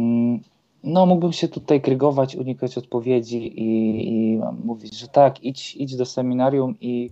Mm, 0.00 0.40
no, 0.84 1.06
mógłbym 1.06 1.32
się 1.32 1.48
tutaj 1.48 1.80
krygować, 1.80 2.36
unikać 2.36 2.78
odpowiedzi 2.78 3.60
i, 3.62 4.08
i 4.08 4.40
mówić, 4.64 4.98
że 4.98 5.08
tak, 5.08 5.44
idź, 5.44 5.76
idź 5.76 5.96
do 5.96 6.06
seminarium 6.06 6.74
i, 6.80 7.10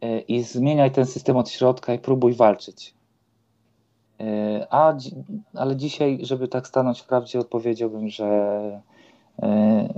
e, 0.00 0.20
i 0.20 0.42
zmieniaj 0.42 0.90
ten 0.90 1.06
system 1.06 1.36
od 1.36 1.50
środka 1.50 1.94
i 1.94 1.98
próbuj 1.98 2.34
walczyć. 2.34 2.94
E, 4.20 4.66
a, 4.70 4.96
ale 5.54 5.76
dzisiaj, 5.76 6.18
żeby 6.22 6.48
tak 6.48 6.66
stanąć 6.66 7.00
w 7.00 7.06
prawdzie, 7.06 7.38
odpowiedziałbym, 7.38 8.08
że 8.08 8.26
e, 9.42 9.88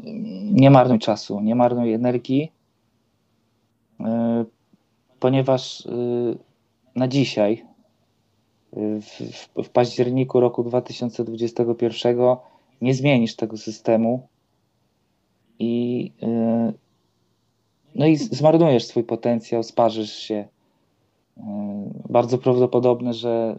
nie 0.53 0.70
marnuj 0.70 0.99
czasu, 0.99 1.41
nie 1.41 1.55
marnuj 1.55 1.93
energii, 1.93 2.53
ponieważ 5.20 5.89
na 6.97 7.09
dzisiaj, 7.09 7.64
w, 8.77 9.62
w, 9.64 9.68
październiku 9.68 10.41
roku 10.41 10.64
2021, 10.64 12.16
nie 12.81 12.95
zmienisz 12.95 13.37
tego 13.37 13.57
systemu 13.57 14.29
i, 15.59 16.12
y, 16.22 16.72
no 17.95 18.07
i 18.07 18.16
zmarnujesz 18.16 18.85
swój 18.85 19.05
potencjał, 19.05 19.62
sparzysz 19.62 20.12
się. 20.12 20.49
Y, 21.37 21.41
bardzo 22.09 22.39
prawdopodobne, 22.39 23.14
że, 23.14 23.59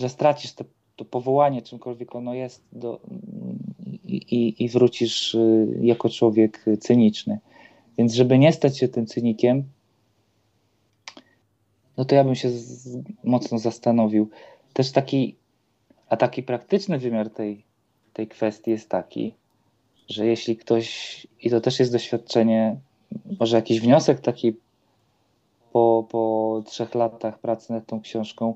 że 0.00 0.08
stracisz 0.08 0.52
to, 0.52 0.64
to 0.96 1.04
powołanie, 1.04 1.62
czymkolwiek 1.62 2.14
ono 2.14 2.34
jest, 2.34 2.62
do, 2.72 3.00
i, 4.04 4.54
i 4.58 4.68
wrócisz 4.68 5.34
y, 5.34 5.78
jako 5.82 6.08
człowiek 6.08 6.64
cyniczny. 6.80 7.38
Więc, 7.98 8.14
żeby 8.14 8.38
nie 8.38 8.52
stać 8.52 8.78
się 8.78 8.88
tym 8.88 9.06
cynikiem, 9.06 9.64
no 11.96 12.04
to 12.04 12.14
ja 12.14 12.24
bym 12.24 12.34
się 12.34 12.50
z, 12.50 12.98
mocno 13.24 13.58
zastanowił. 13.58 14.30
Też 14.72 14.92
taki, 14.92 15.36
a 16.08 16.16
taki 16.16 16.42
praktyczny 16.42 16.98
wymiar 16.98 17.30
tej, 17.30 17.64
tej 18.12 18.28
kwestii 18.28 18.70
jest 18.70 18.88
taki, 18.88 19.34
że 20.08 20.26
jeśli 20.26 20.56
ktoś, 20.56 21.26
i 21.42 21.50
to 21.50 21.60
też 21.60 21.80
jest 21.80 21.92
doświadczenie, 21.92 22.76
może 23.40 23.56
jakiś 23.56 23.80
wniosek 23.80 24.20
taki 24.20 24.56
po, 25.72 26.06
po 26.10 26.62
trzech 26.66 26.94
latach 26.94 27.38
pracy 27.38 27.72
nad 27.72 27.86
tą 27.86 28.00
książką, 28.00 28.54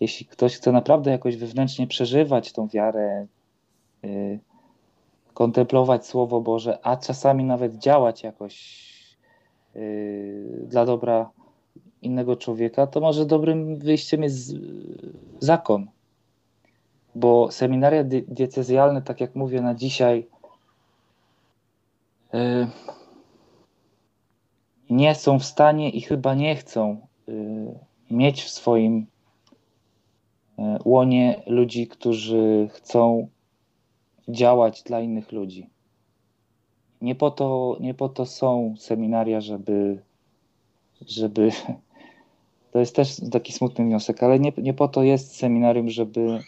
jeśli 0.00 0.26
ktoś 0.26 0.56
chce 0.56 0.72
naprawdę 0.72 1.10
jakoś 1.10 1.36
wewnętrznie 1.36 1.86
przeżywać 1.86 2.52
tą 2.52 2.68
wiarę, 2.68 3.26
yy, 4.02 4.38
kontemplować 5.34 6.06
Słowo 6.06 6.40
Boże, 6.40 6.78
a 6.82 6.96
czasami 6.96 7.44
nawet 7.44 7.74
działać 7.74 8.22
jakoś 8.22 8.92
yy, 9.74 10.66
dla 10.68 10.86
dobra 10.86 11.30
innego 12.02 12.36
człowieka, 12.36 12.86
to 12.86 13.00
może 13.00 13.26
dobrym 13.26 13.78
wyjściem 13.78 14.22
jest 14.22 14.54
zakon, 15.40 15.86
bo 17.14 17.50
seminaria 17.50 18.04
diecezjalne, 18.28 19.02
tak 19.02 19.20
jak 19.20 19.34
mówię 19.34 19.60
na 19.60 19.74
dzisiaj, 19.74 20.26
y, 22.34 22.66
nie 24.90 25.14
są 25.14 25.38
w 25.38 25.44
stanie 25.44 25.90
i 25.90 26.00
chyba 26.00 26.34
nie 26.34 26.56
chcą 26.56 27.06
y, 27.28 27.32
mieć 28.10 28.42
w 28.42 28.50
swoim 28.50 29.06
y, 30.58 30.62
łonie 30.84 31.42
ludzi, 31.46 31.86
którzy 31.88 32.68
chcą 32.72 33.28
działać 34.28 34.82
dla 34.82 35.00
innych 35.00 35.32
ludzi. 35.32 35.70
Nie 37.00 37.14
po 37.14 37.30
to, 37.30 37.76
nie 37.80 37.94
po 37.94 38.08
to 38.08 38.26
są 38.26 38.74
seminaria, 38.78 39.40
żeby, 39.40 40.02
żeby. 41.06 41.50
To 42.72 42.78
jest 42.78 42.96
też 42.96 43.16
taki 43.32 43.52
smutny 43.52 43.84
wniosek, 43.84 44.22
ale 44.22 44.38
nie, 44.38 44.52
nie 44.56 44.74
po 44.74 44.88
to 44.88 45.02
jest 45.02 45.36
seminarium, 45.36 45.90
żeby 45.90 46.40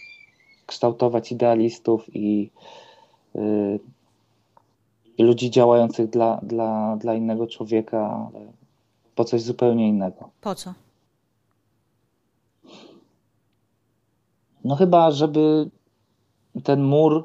kształtować 0.66 1.32
idealistów 1.32 2.16
i, 2.16 2.50
yy, 3.34 3.80
ludzi 5.18 5.50
działających 5.50 6.10
dla, 6.10 6.40
dla, 6.42 6.96
dla 6.96 7.14
innego 7.14 7.46
człowieka, 7.46 8.30
ale 8.34 8.52
po 9.14 9.24
coś 9.24 9.42
zupełnie 9.42 9.88
innego. 9.88 10.30
Po 10.40 10.54
co? 10.54 10.74
No 14.64 14.76
chyba, 14.76 15.10
żeby 15.10 15.70
ten 16.64 16.82
mur 16.82 17.24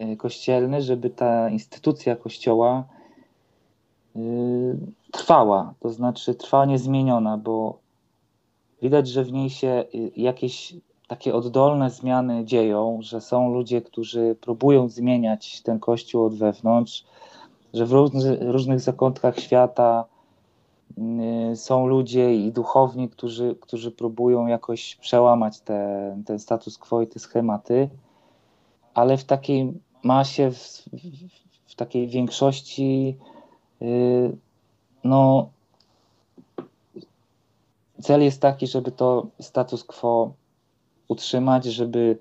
y, 0.00 0.16
kościelny, 0.16 0.82
żeby 0.82 1.10
ta 1.10 1.50
instytucja 1.50 2.16
kościoła 2.16 2.84
yy, 4.14 4.78
trwała, 5.12 5.74
to 5.80 5.90
znaczy 5.90 6.34
trwała 6.34 6.64
niezmieniona, 6.64 7.38
bo 7.38 7.78
widać, 8.82 9.08
że 9.08 9.24
w 9.24 9.32
niej 9.32 9.50
się 9.50 9.84
y, 9.94 10.10
jakieś 10.16 10.74
takie 11.08 11.34
oddolne 11.34 11.90
zmiany 11.90 12.44
dzieją, 12.44 12.98
że 13.02 13.20
są 13.20 13.52
ludzie, 13.52 13.82
którzy 13.82 14.36
próbują 14.40 14.88
zmieniać 14.88 15.62
ten 15.62 15.80
kościół 15.80 16.24
od 16.24 16.34
wewnątrz, 16.34 17.04
że 17.74 17.86
w 17.86 17.92
różnych 18.40 18.80
zakątkach 18.80 19.38
świata 19.38 20.04
y, 21.52 21.56
są 21.56 21.86
ludzie 21.86 22.34
i 22.34 22.52
duchowni, 22.52 23.08
którzy, 23.08 23.56
którzy 23.60 23.90
próbują 23.90 24.46
jakoś 24.46 24.96
przełamać 24.96 25.60
te, 25.60 26.16
ten 26.26 26.38
status 26.38 26.78
quo 26.78 27.02
i 27.02 27.06
te 27.06 27.18
schematy, 27.18 27.88
ale 28.94 29.16
w 29.16 29.24
takiej 29.24 29.72
masie, 30.02 30.50
w, 30.50 30.56
w, 30.56 31.72
w 31.72 31.74
takiej 31.74 32.08
większości, 32.08 33.16
yy, 33.80 34.36
no, 35.04 35.50
cel 38.02 38.22
jest 38.22 38.40
taki, 38.40 38.66
żeby 38.66 38.92
to 38.92 39.26
status 39.40 39.84
quo 39.84 40.32
utrzymać, 41.08 41.64
żeby 41.64 42.18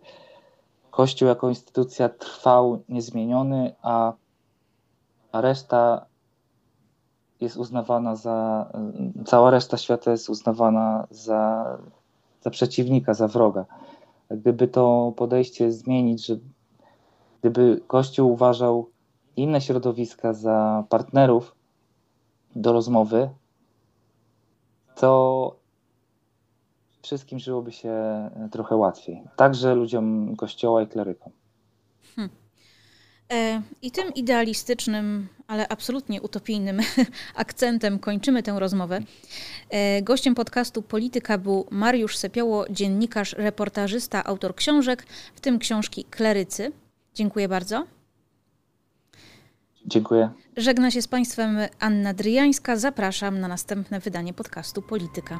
Kościół 0.91 1.27
jako 1.27 1.49
instytucja 1.49 2.09
trwał 2.09 2.83
niezmieniony, 2.89 3.75
a, 3.81 4.13
a 5.31 5.41
reszta 5.41 6.05
jest 7.41 7.57
uznawana 7.57 8.15
za, 8.15 8.69
cała 9.25 9.51
reszta 9.51 9.77
świata 9.77 10.11
jest 10.11 10.29
uznawana 10.29 11.07
za, 11.11 11.65
za 12.41 12.49
przeciwnika, 12.49 13.13
za 13.13 13.27
wroga. 13.27 13.65
Gdyby 14.31 14.67
to 14.67 15.13
podejście 15.15 15.71
zmienić, 15.71 16.25
że 16.25 16.37
gdyby 17.41 17.81
Kościół 17.87 18.31
uważał 18.31 18.89
inne 19.35 19.61
środowiska 19.61 20.33
za 20.33 20.83
partnerów 20.89 21.55
do 22.55 22.73
rozmowy, 22.73 23.29
to 24.95 25.55
wszystkim 27.01 27.39
żyłoby 27.39 27.71
się 27.71 27.93
trochę 28.51 28.75
łatwiej. 28.75 29.23
Także 29.35 29.75
ludziom 29.75 30.35
kościoła 30.35 30.81
i 30.81 30.87
klerykom. 30.87 31.31
Hmm. 32.15 32.35
E, 33.33 33.61
I 33.81 33.91
tym 33.91 34.13
idealistycznym, 34.13 35.27
ale 35.47 35.67
absolutnie 35.67 36.21
utopijnym 36.21 36.79
akcentem 37.35 37.99
kończymy 37.99 38.43
tę 38.43 38.59
rozmowę. 38.59 38.99
E, 39.69 40.01
gościem 40.01 40.35
podcastu 40.35 40.81
Polityka 40.81 41.37
był 41.37 41.67
Mariusz 41.71 42.17
Sepioło, 42.17 42.65
dziennikarz, 42.69 43.33
reportażysta, 43.33 44.23
autor 44.23 44.55
książek, 44.55 45.05
w 45.35 45.39
tym 45.39 45.59
książki 45.59 46.03
Klerycy. 46.03 46.71
Dziękuję 47.13 47.47
bardzo. 47.47 47.98
Dziękuję. 49.85 50.29
Żegna 50.57 50.91
się 50.91 51.01
z 51.01 51.07
Państwem 51.07 51.57
Anna 51.79 52.13
Dryjańska. 52.13 52.77
Zapraszam 52.77 53.39
na 53.39 53.47
następne 53.47 53.99
wydanie 53.99 54.33
podcastu 54.33 54.81
Polityka. 54.81 55.39